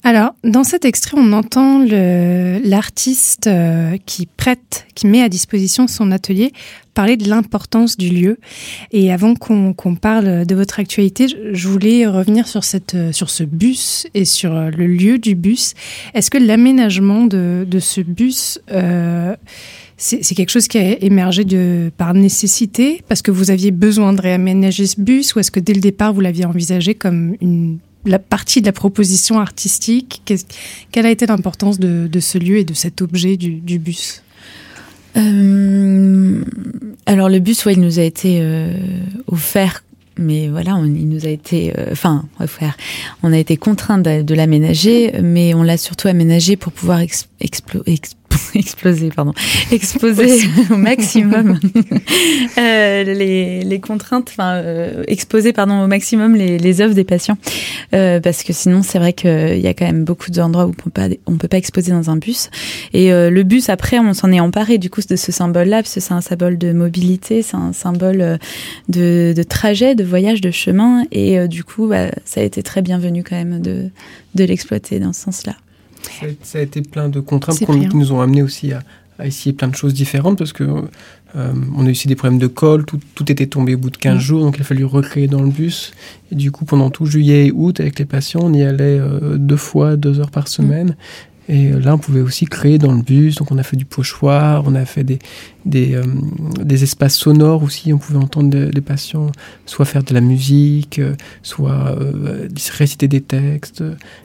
Alors, 0.06 0.34
dans 0.44 0.64
cet 0.64 0.84
extrait, 0.84 1.16
on 1.18 1.32
entend 1.32 1.82
l'artiste 1.82 3.46
euh, 3.46 3.96
qui 4.04 4.26
prête, 4.26 4.86
qui 4.94 5.06
met 5.06 5.22
à 5.22 5.30
disposition 5.30 5.88
son 5.88 6.12
atelier, 6.12 6.52
parler 6.92 7.16
de 7.16 7.26
l'importance 7.26 7.96
du 7.96 8.10
lieu. 8.10 8.38
Et 8.92 9.10
avant 9.10 9.34
qu'on 9.34 9.94
parle 9.94 10.44
de 10.44 10.54
votre 10.54 10.78
actualité, 10.78 11.26
je 11.52 11.68
voulais 11.68 12.06
revenir 12.06 12.46
sur, 12.46 12.64
cette, 12.64 12.94
sur 13.12 13.30
ce 13.30 13.44
bus 13.44 14.06
et 14.12 14.26
sur 14.26 14.52
le 14.52 14.86
lieu 14.86 15.18
du 15.18 15.34
bus. 15.34 15.72
Est-ce 16.12 16.30
que 16.30 16.38
l'aménagement 16.38 17.24
de, 17.24 17.66
ce 17.80 18.02
bus... 18.02 18.60
Euh, 18.72 19.34
c'est 19.96 20.34
quelque 20.34 20.50
chose 20.50 20.68
qui 20.68 20.76
a 20.76 21.02
émergé 21.02 21.46
par 21.96 22.12
nécessité, 22.12 23.00
parce 23.08 23.22
que 23.22 23.30
vous 23.30 23.50
aviez 23.50 23.70
besoin 23.70 24.12
de 24.12 24.20
réaménager 24.20 24.86
ce 24.86 25.00
bus, 25.00 25.34
ou 25.34 25.38
est-ce 25.38 25.52
que 25.52 25.60
dès 25.60 25.72
le 25.72 25.80
départ, 25.80 26.12
vous 26.12 26.20
l'aviez 26.20 26.44
envisagé 26.44 26.94
comme 26.94 27.36
une 27.40 27.78
la 28.04 28.18
partie 28.18 28.60
de 28.60 28.66
la 28.66 28.72
proposition 28.72 29.38
artistique 29.40 30.22
Quelle 30.90 31.06
a 31.06 31.10
été 31.10 31.26
l'importance 31.26 31.78
de, 31.78 32.20
ce 32.20 32.38
lieu 32.38 32.58
et 32.58 32.64
de 32.64 32.74
cet 32.74 33.02
objet 33.02 33.36
du, 33.36 33.78
bus? 33.78 34.22
Euh, 35.16 36.44
Alors 37.06 37.28
le 37.28 37.38
bus, 37.38 37.64
ouais, 37.64 37.74
il 37.74 37.80
nous 37.80 37.98
a 37.98 38.02
été 38.02 38.38
euh, 38.40 38.76
offert 39.26 39.82
mais 40.16 40.48
voilà, 40.48 40.80
il 40.84 41.08
nous 41.08 41.26
a 41.26 41.28
été, 41.28 41.72
euh, 41.76 41.88
enfin, 41.90 42.24
offert. 42.38 42.76
On 43.22 43.32
a 43.32 43.38
été 43.38 43.56
contraint 43.56 43.98
de, 43.98 44.34
l'aménager, 44.34 45.12
mais 45.22 45.54
on 45.54 45.62
l'a 45.62 45.76
surtout 45.76 46.08
aménagé 46.08 46.56
pour 46.56 46.72
pouvoir 46.72 47.00
exploser, 48.54 49.10
pardon, 49.14 49.32
exposer 49.70 50.48
au 50.70 50.76
maximum. 50.76 51.58
Euh, 52.58 53.02
les, 53.02 53.62
les, 53.62 53.80
contraintes, 53.80 54.28
enfin 54.30 54.54
euh, 54.54 55.02
exposer 55.08 55.52
pardon 55.52 55.82
au 55.82 55.86
maximum 55.86 56.34
les, 56.34 56.58
les 56.58 56.80
œuvres 56.80 56.94
des 56.94 57.04
patients, 57.04 57.36
euh, 57.94 58.20
parce 58.20 58.42
que 58.42 58.52
sinon 58.52 58.82
c'est 58.82 58.98
vrai 58.98 59.12
qu'il 59.12 59.58
y 59.58 59.66
a 59.66 59.74
quand 59.74 59.84
même 59.84 60.04
beaucoup 60.04 60.30
d'endroits 60.30 60.66
où 60.66 60.70
on 60.70 60.72
peut 60.72 60.90
pas 60.90 61.08
on 61.26 61.36
peut 61.36 61.48
pas 61.48 61.56
exposer 61.56 61.92
dans 61.92 62.10
un 62.10 62.16
bus. 62.16 62.50
Et 62.92 63.12
euh, 63.12 63.30
le 63.30 63.42
bus 63.42 63.68
après 63.68 63.98
on 63.98 64.14
s'en 64.14 64.32
est 64.32 64.40
emparé 64.40 64.78
du 64.78 64.90
coup 64.90 65.00
de 65.08 65.16
ce 65.16 65.32
symbole-là, 65.32 65.82
parce 65.82 65.94
que 65.94 66.00
c'est 66.00 66.14
un 66.14 66.20
symbole 66.20 66.58
de 66.58 66.72
mobilité, 66.72 67.42
c'est 67.42 67.56
un 67.56 67.72
symbole 67.72 68.20
euh, 68.20 68.36
de, 68.88 69.32
de, 69.36 69.42
trajet, 69.42 69.94
de 69.94 70.04
voyage, 70.04 70.40
de 70.40 70.50
chemin, 70.50 71.04
et 71.12 71.38
euh, 71.38 71.46
du 71.46 71.64
coup 71.64 71.88
bah, 71.88 72.10
ça 72.24 72.40
a 72.40 72.44
été 72.44 72.62
très 72.62 72.82
bienvenu 72.82 73.22
quand 73.22 73.36
même 73.36 73.60
de 73.60 73.90
de 74.34 74.44
l'exploiter 74.44 74.98
dans 74.98 75.12
ce 75.12 75.22
sens-là. 75.22 75.54
Ça, 76.42 76.58
a 76.58 76.62
été 76.62 76.82
plein 76.82 77.08
de 77.08 77.20
contraintes 77.20 77.58
qui 77.58 77.96
nous 77.96 78.12
ont 78.12 78.20
amené 78.20 78.42
aussi 78.42 78.72
à, 78.72 78.82
essayer 79.24 79.52
plein 79.52 79.68
de 79.68 79.76
choses 79.76 79.94
différentes 79.94 80.38
parce 80.38 80.52
que 80.52 80.64
euh, 81.36 81.52
on 81.76 81.84
a 81.84 81.88
eu 81.88 81.92
aussi 81.92 82.08
des 82.08 82.16
problèmes 82.16 82.38
de 82.38 82.46
colle, 82.46 82.84
tout, 82.84 83.00
tout, 83.14 83.30
était 83.30 83.46
tombé 83.46 83.74
au 83.74 83.78
bout 83.78 83.90
de 83.90 83.96
15 83.96 84.16
mm. 84.16 84.20
jours, 84.20 84.44
donc 84.44 84.56
il 84.56 84.60
a 84.60 84.64
fallu 84.64 84.84
recréer 84.84 85.26
dans 85.26 85.42
le 85.42 85.50
bus. 85.50 85.92
Et 86.30 86.34
du 86.34 86.50
coup, 86.52 86.64
pendant 86.64 86.90
tout 86.90 87.06
juillet 87.06 87.46
et 87.46 87.52
août, 87.52 87.80
avec 87.80 87.98
les 87.98 88.04
patients, 88.04 88.40
on 88.44 88.52
y 88.52 88.62
allait 88.62 88.98
euh, 88.98 89.36
deux 89.36 89.56
fois, 89.56 89.96
deux 89.96 90.20
heures 90.20 90.30
par 90.30 90.48
semaine. 90.48 90.96
Et 91.48 91.72
euh, 91.72 91.78
là, 91.78 91.94
on 91.94 91.98
pouvait 91.98 92.20
aussi 92.20 92.46
créer 92.46 92.78
dans 92.78 92.92
le 92.92 93.02
bus. 93.02 93.36
Donc, 93.36 93.52
on 93.52 93.58
a 93.58 93.62
fait 93.62 93.76
du 93.76 93.84
pochoir, 93.84 94.64
on 94.66 94.74
a 94.74 94.84
fait 94.84 95.04
des, 95.04 95.18
des, 95.64 95.94
euh, 95.94 96.02
des 96.60 96.82
espaces 96.82 97.16
sonores 97.16 97.62
aussi. 97.62 97.92
On 97.92 97.98
pouvait 97.98 98.18
entendre 98.18 98.56
les 98.56 98.80
patients 98.80 99.30
soit 99.66 99.84
faire 99.84 100.02
de 100.02 100.14
la 100.14 100.20
musique, 100.20 100.98
euh, 100.98 101.14
soit 101.42 101.96
réciter 102.72 103.08
des 103.08 103.20
textes. 103.20 103.84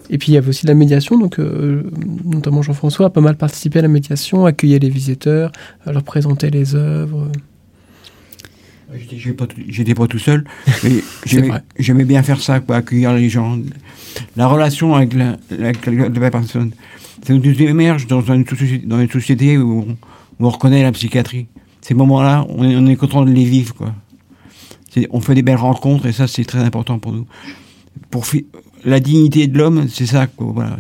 Et 0.10 0.18
puis, 0.18 0.32
il 0.32 0.36
y 0.36 0.38
avait 0.38 0.50
aussi 0.50 0.66
de 0.66 0.72
la 0.72 0.76
médiation. 0.76 1.18
Donc, 1.18 1.40
notamment 1.40 2.62
Jean-François 2.62 3.08
a 3.08 3.10
pas 3.10 3.22
mal 3.22 3.36
participé 3.36 3.80
à 3.80 3.82
la 3.82 3.88
médiation, 3.88 4.46
accueillait 4.46 4.80
les 4.80 4.90
visiteurs, 4.90 5.52
leur 5.86 6.04
présenter 6.04 6.50
les 6.50 6.76
œuvres. 6.76 7.30
J'étais 9.68 9.94
pas, 9.94 10.08
tout 10.08 10.20
seul, 10.20 10.44
mais 10.84 11.02
j'aimais 11.78 12.06
bien 12.06 12.24
faire 12.24 12.42
ça, 12.42 12.60
quoi, 12.60 12.78
accueillir 12.78 13.14
les 13.14 13.30
gens. 13.30 13.60
La 14.36 14.48
relation 14.48 14.96
avec 14.96 15.14
la, 15.14 15.38
la 15.52 16.32
personne 16.32 16.72
ça 17.26 17.34
nous 17.34 17.62
émerge 17.62 18.08
dans 18.08 18.22
une, 18.22 18.46
dans 18.86 19.00
une 19.00 19.10
société 19.10 19.58
où 19.58 19.86
on, 20.40 20.50
reconnaît 20.50 20.84
la 20.84 20.92
psychiatrie. 20.92 21.48
Ces 21.82 21.94
moments-là, 21.94 22.46
on, 22.50 22.88
est 22.88 22.96
content 22.96 23.24
de 23.24 23.32
les 23.32 23.44
vivre, 23.44 23.74
quoi. 23.74 23.94
On 25.12 25.22
fait 25.22 25.36
des 25.36 25.44
belles 25.44 25.56
rencontres 25.56 26.08
et 26.08 26.12
ça, 26.12 26.28
c'est 26.28 26.46
très 26.46 26.60
important 26.60 27.00
pour 27.00 27.14
nous. 27.14 27.26
Pour 28.10 28.26
la 28.86 29.00
dignité 29.00 29.48
de 29.48 29.58
l'homme, 29.58 29.88
c'est 29.90 30.06
ça, 30.06 30.28
quoi. 30.28 30.52
Voilà. 30.54 30.78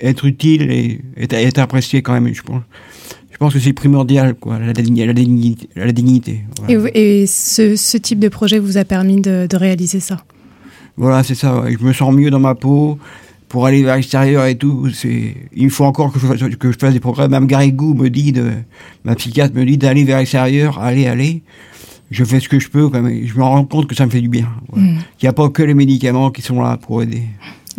Être 0.00 0.24
utile 0.24 0.70
et 0.70 1.00
être, 1.16 1.58
apprécié 1.58 2.02
quand 2.02 2.12
même, 2.12 2.32
je 2.32 2.42
pense. 2.42 2.62
Je 3.40 3.46
pense 3.46 3.54
que 3.54 3.60
c'est 3.60 3.72
primordial, 3.72 4.34
quoi, 4.34 4.58
la, 4.58 4.74
dignité. 4.74 5.06
La 5.74 5.92
dignité 5.92 6.44
Et, 6.68 7.26
ce, 7.26 7.96
type 7.96 8.18
de 8.18 8.28
projet 8.28 8.58
vous 8.58 8.76
a 8.76 8.84
permis 8.84 9.18
de, 9.18 9.48
réaliser 9.56 9.98
ça? 9.98 10.18
Voilà, 10.98 11.22
c'est 11.22 11.34
ça. 11.34 11.64
Je 11.66 11.82
me 11.82 11.94
sens 11.94 12.12
mieux 12.14 12.28
dans 12.28 12.38
ma 12.38 12.54
peau 12.54 12.98
pour 13.48 13.64
aller 13.64 13.82
vers 13.82 13.96
l'extérieur 13.96 14.44
et 14.44 14.56
tout, 14.56 14.90
c'est, 14.92 15.34
il 15.54 15.70
faut 15.70 15.86
encore 15.86 16.12
que 16.12 16.18
je, 16.18 16.26
fasse, 16.26 16.38
que 16.54 16.70
je 16.70 16.76
fasse 16.78 16.92
des 16.92 17.00
progrès. 17.00 17.28
Même 17.28 17.46
Garigou 17.46 17.94
me 17.94 18.10
dit, 18.10 18.32
de, 18.32 18.50
ma 19.04 19.14
psychiatre 19.14 19.54
me 19.56 19.64
dit 19.64 19.78
d'aller 19.78 20.04
vers 20.04 20.18
l'extérieur, 20.18 20.78
allez, 20.78 21.06
allez. 21.06 21.42
Je 22.10 22.24
fais 22.24 22.40
ce 22.40 22.48
que 22.50 22.58
je 22.58 22.68
peux, 22.68 22.90
quand 22.90 23.00
même. 23.00 23.26
je 23.26 23.34
me 23.38 23.42
rends 23.42 23.64
compte 23.64 23.86
que 23.86 23.94
ça 23.94 24.04
me 24.04 24.10
fait 24.10 24.20
du 24.20 24.28
bien. 24.28 24.50
Mm. 24.76 24.98
Il 24.98 25.22
n'y 25.22 25.28
a 25.30 25.32
pas 25.32 25.48
que 25.48 25.62
les 25.62 25.72
médicaments 25.72 26.30
qui 26.30 26.42
sont 26.42 26.60
là 26.60 26.76
pour 26.76 27.02
aider. 27.02 27.22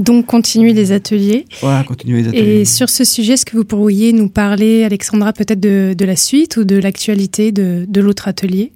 Donc, 0.02 0.26
continuer 0.26 0.74
les 0.74 0.92
ateliers. 0.92 1.46
Voilà, 1.62 1.84
continuer 1.84 2.24
les 2.24 2.28
ateliers. 2.28 2.62
Et 2.62 2.66
sur 2.66 2.90
ce 2.90 3.04
sujet, 3.04 3.34
est-ce 3.34 3.46
que 3.46 3.56
vous 3.56 3.66
pourriez 3.66 4.12
nous 4.14 4.30
parler, 4.30 4.84
Alexandra, 4.84 5.32
peut-être 5.32 5.60
de, 5.60 5.94
de 5.98 6.06
la 6.06 6.16
suite 6.16 6.58
ou 6.58 6.64
de 6.64 6.76
l'actualité 6.76 7.52
de, 7.52 7.86
de 7.88 8.02
l'autre 8.02 8.28
atelier? 8.28 8.72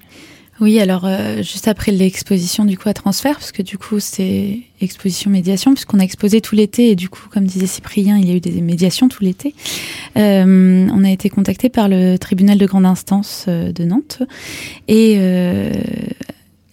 Oui, 0.61 0.79
alors 0.79 1.03
euh, 1.03 1.41
juste 1.41 1.67
après 1.67 1.91
l'exposition 1.91 2.63
du 2.63 2.77
coup 2.77 2.87
à 2.87 2.93
transfert, 2.93 3.33
parce 3.33 3.51
que 3.51 3.61
du 3.61 3.77
coup 3.77 3.99
c'est 3.99 4.59
exposition 4.79 5.29
médiation, 5.29 5.73
puisqu'on 5.73 5.99
a 5.99 6.03
exposé 6.03 6.39
tout 6.39 6.55
l'été 6.55 6.91
et 6.91 6.95
du 6.95 7.09
coup, 7.09 7.27
comme 7.29 7.43
disait 7.43 7.65
Cyprien, 7.65 8.17
il 8.17 8.29
y 8.29 8.31
a 8.31 8.35
eu 8.35 8.39
des 8.39 8.61
médiations 8.61 9.09
tout 9.09 9.21
l'été. 9.21 9.53
Euh, 10.15 10.87
on 10.93 11.03
a 11.03 11.11
été 11.11 11.29
contacté 11.29 11.67
par 11.67 11.89
le 11.89 12.17
tribunal 12.17 12.57
de 12.57 12.65
grande 12.65 12.85
instance 12.85 13.45
euh, 13.49 13.73
de 13.73 13.83
Nantes 13.83 14.23
et 14.87 15.17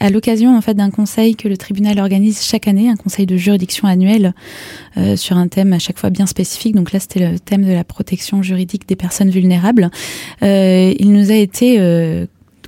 à 0.02 0.10
l'occasion 0.10 0.56
en 0.56 0.60
fait 0.60 0.74
d'un 0.74 0.90
conseil 0.90 1.36
que 1.36 1.48
le 1.48 1.56
tribunal 1.56 1.98
organise 2.00 2.42
chaque 2.42 2.66
année, 2.66 2.88
un 2.88 2.96
conseil 2.96 3.24
de 3.24 3.36
juridiction 3.36 3.86
annuel 3.86 4.34
sur 5.16 5.36
un 5.36 5.46
thème 5.48 5.72
à 5.72 5.78
chaque 5.78 5.98
fois 5.98 6.10
bien 6.10 6.26
spécifique. 6.26 6.74
Donc 6.74 6.92
là, 6.92 6.98
c'était 6.98 7.30
le 7.30 7.38
thème 7.38 7.64
de 7.64 7.72
la 7.72 7.84
protection 7.84 8.42
juridique 8.42 8.88
des 8.88 8.96
personnes 8.96 9.30
vulnérables. 9.30 9.90
il 10.42 11.12
nous 11.12 11.30
a 11.30 11.36
été 11.36 11.78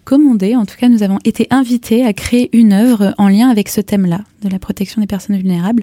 commandé, 0.05 0.55
en 0.55 0.65
tout 0.65 0.77
cas 0.79 0.89
nous 0.89 1.03
avons 1.03 1.19
été 1.25 1.47
invités 1.51 2.05
à 2.05 2.13
créer 2.13 2.51
une 2.57 2.73
œuvre 2.73 3.15
en 3.19 3.29
lien 3.29 3.49
avec 3.49 3.69
ce 3.69 3.81
thème-là 3.81 4.21
de 4.49 4.53
la 4.53 4.59
protection 4.59 5.01
des 5.01 5.07
personnes 5.07 5.37
vulnérables. 5.37 5.83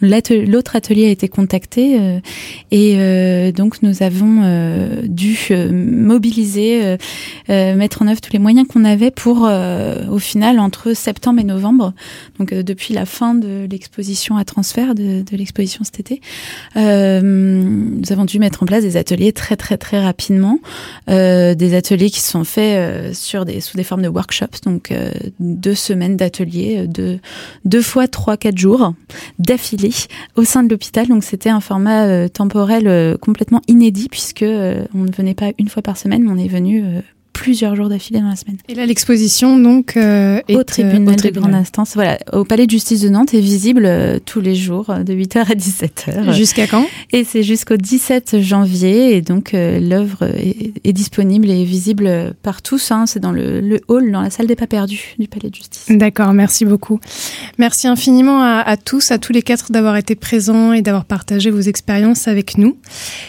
L'autre 0.00 0.76
atelier 0.76 1.06
a 1.06 1.10
été 1.10 1.28
contacté 1.28 1.98
euh, 1.98 2.18
et 2.70 2.94
euh, 2.96 3.52
donc 3.52 3.82
nous 3.82 4.02
avons 4.02 4.40
euh, 4.42 5.02
dû 5.04 5.36
mobiliser, 5.72 6.96
mettre 7.48 8.02
en 8.02 8.08
œuvre 8.08 8.20
tous 8.20 8.32
les 8.32 8.38
moyens 8.38 8.66
qu'on 8.68 8.84
avait 8.84 9.10
pour, 9.10 9.42
au 9.42 10.18
final, 10.18 10.58
entre 10.58 10.94
septembre 10.94 11.40
et 11.40 11.44
novembre, 11.44 11.92
donc 12.38 12.52
depuis 12.54 12.94
la 12.94 13.06
fin 13.06 13.34
de 13.34 13.66
l'exposition 13.70 14.36
à 14.36 14.44
transfert 14.44 14.94
de, 14.94 15.22
de 15.22 15.36
l'exposition 15.36 15.84
cet 15.84 16.00
été, 16.00 16.20
nous 16.76 18.12
avons 18.12 18.24
dû 18.24 18.38
mettre 18.38 18.62
en 18.62 18.66
place 18.66 18.82
des 18.82 18.96
ateliers 18.96 19.32
très 19.32 19.56
très 19.56 19.76
très 19.76 20.00
rapidement, 20.00 20.58
des 21.08 21.74
ateliers 21.74 22.10
qui 22.10 22.20
sont 22.20 22.44
faits 22.44 23.14
sur 23.14 23.44
des 23.44 23.60
sous 23.60 23.76
des 23.76 23.84
formes 23.84 24.02
de 24.02 24.08
workshops, 24.08 24.62
donc 24.64 24.92
deux 25.40 25.74
semaines 25.74 26.16
d'ateliers, 26.16 26.86
deux, 26.86 27.18
deux 27.64 27.82
fois 27.82 28.01
trois, 28.08 28.36
3-4 28.36 28.56
jours 28.56 28.94
d'affilée 29.38 29.92
au 30.36 30.44
sein 30.44 30.62
de 30.62 30.70
l'hôpital. 30.70 31.08
Donc 31.08 31.24
c'était 31.24 31.50
un 31.50 31.60
format 31.60 32.06
euh, 32.06 32.28
temporel 32.28 32.86
euh, 32.86 33.16
complètement 33.16 33.60
inédit 33.68 34.08
puisque 34.08 34.42
euh, 34.42 34.84
on 34.94 35.04
ne 35.04 35.12
venait 35.12 35.34
pas 35.34 35.52
une 35.58 35.68
fois 35.68 35.82
par 35.82 35.96
semaine, 35.96 36.22
mais 36.24 36.30
on 36.30 36.38
est 36.38 36.48
venu 36.48 36.84
plusieurs 37.32 37.76
jours 37.76 37.88
d'affilée 37.88 38.20
dans 38.20 38.28
la 38.28 38.36
semaine. 38.36 38.56
Et 38.68 38.74
là, 38.74 38.86
l'exposition, 38.86 39.58
donc, 39.58 39.96
euh, 39.96 40.40
est 40.48 40.56
au 40.56 40.64
tribunal, 40.64 41.16
de 41.16 41.30
grande 41.30 41.54
instance, 41.54 41.94
voilà, 41.94 42.18
au 42.32 42.44
palais 42.44 42.66
de 42.66 42.70
justice 42.70 43.00
de 43.00 43.08
Nantes, 43.08 43.34
est 43.34 43.40
visible 43.40 43.84
euh, 43.84 44.18
tous 44.24 44.40
les 44.40 44.54
jours 44.54 44.90
euh, 44.90 45.02
de 45.02 45.12
8h 45.14 45.38
à 45.38 45.54
17h. 45.54 46.32
Jusqu'à 46.32 46.66
quand? 46.66 46.86
Et 47.12 47.24
c'est 47.24 47.42
jusqu'au 47.42 47.76
17 47.76 48.40
janvier, 48.40 49.16
et 49.16 49.22
donc 49.22 49.52
l'œuvre 49.52 50.24
est, 50.24 50.92
disponible 50.92 51.50
et 51.50 51.64
visible 51.64 52.34
par 52.42 52.62
tous. 52.62 52.90
Hein, 52.90 53.06
c'est 53.06 53.20
dans 53.20 53.32
le, 53.32 53.80
hall, 53.88 54.10
dans 54.12 54.20
la 54.20 54.30
salle 54.30 54.46
des 54.46 54.56
pas 54.56 54.66
perdus 54.66 55.14
du 55.18 55.26
palais 55.26 55.48
de 55.48 55.54
justice. 55.54 55.86
D'accord, 55.88 56.32
merci 56.32 56.64
beaucoup. 56.64 57.00
Merci 57.58 57.88
infiniment 57.88 58.42
à, 58.42 58.60
à 58.60 58.76
tous, 58.76 59.10
à 59.10 59.18
tous 59.18 59.32
les 59.32 59.42
quatre 59.42 59.72
d'avoir 59.72 59.96
été 59.96 60.14
présents 60.14 60.72
et 60.72 60.82
d'avoir 60.82 61.04
partagé 61.04 61.50
vos 61.50 61.60
expériences 61.60 62.28
avec 62.28 62.58
nous. 62.58 62.76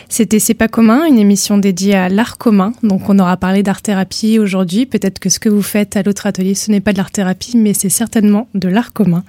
C'était 0.10 0.40
C'est 0.40 0.54
pas 0.54 0.68
commun, 0.68 1.06
une 1.06 1.20
émission 1.20 1.58
dédiée 1.58 1.96
à 1.96 2.10
l'art 2.10 2.38
commun. 2.38 2.74
Donc 2.84 3.10
on 3.10 3.18
aura 3.20 3.38
parlé 3.38 3.64
d'art 3.64 3.82
thérapie 3.94 4.40
aujourd'hui. 4.40 4.88
Peut-être 4.88 5.20
que 5.20 5.30
ce 5.30 5.40
que 5.40 5.50
vous 5.50 5.62
faites 5.62 5.96
à 5.98 6.02
l'autre 6.02 6.26
atelier, 6.26 6.56
ce 6.56 6.72
n'est 6.72 6.80
pas 6.80 6.94
de 6.94 6.98
l'art 6.98 7.12
thérapie, 7.12 7.56
mais 7.56 7.76
c'est 7.76 7.90
certainement 7.90 8.48
de 8.56 8.68
l'art 8.68 8.92
commun. 8.92 9.24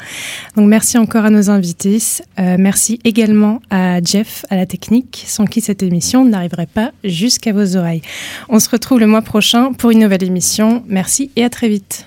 Donc 0.57 0.69
merci 0.69 0.97
encore 0.97 1.27
à 1.27 1.31
nos 1.31 1.51
invités. 1.51 1.99
Euh, 2.39 2.57
merci 2.59 2.99
également 3.05 3.61
à 3.69 4.01
Jeff, 4.03 4.47
à 4.49 4.57
la 4.57 4.65
technique, 4.65 5.23
sans 5.27 5.45
qui 5.45 5.61
cette 5.61 5.83
émission 5.83 6.25
n'arriverait 6.25 6.65
pas 6.65 6.93
jusqu'à 7.05 7.53
vos 7.53 7.77
oreilles. 7.77 8.01
On 8.49 8.59
se 8.59 8.71
retrouve 8.71 9.01
le 9.01 9.07
mois 9.07 9.21
prochain 9.21 9.75
pour 9.75 9.91
une 9.91 9.99
nouvelle 9.99 10.25
émission. 10.25 10.83
Merci 10.89 11.31
et 11.37 11.45
à 11.45 11.51
très 11.51 11.69
vite. 11.69 12.07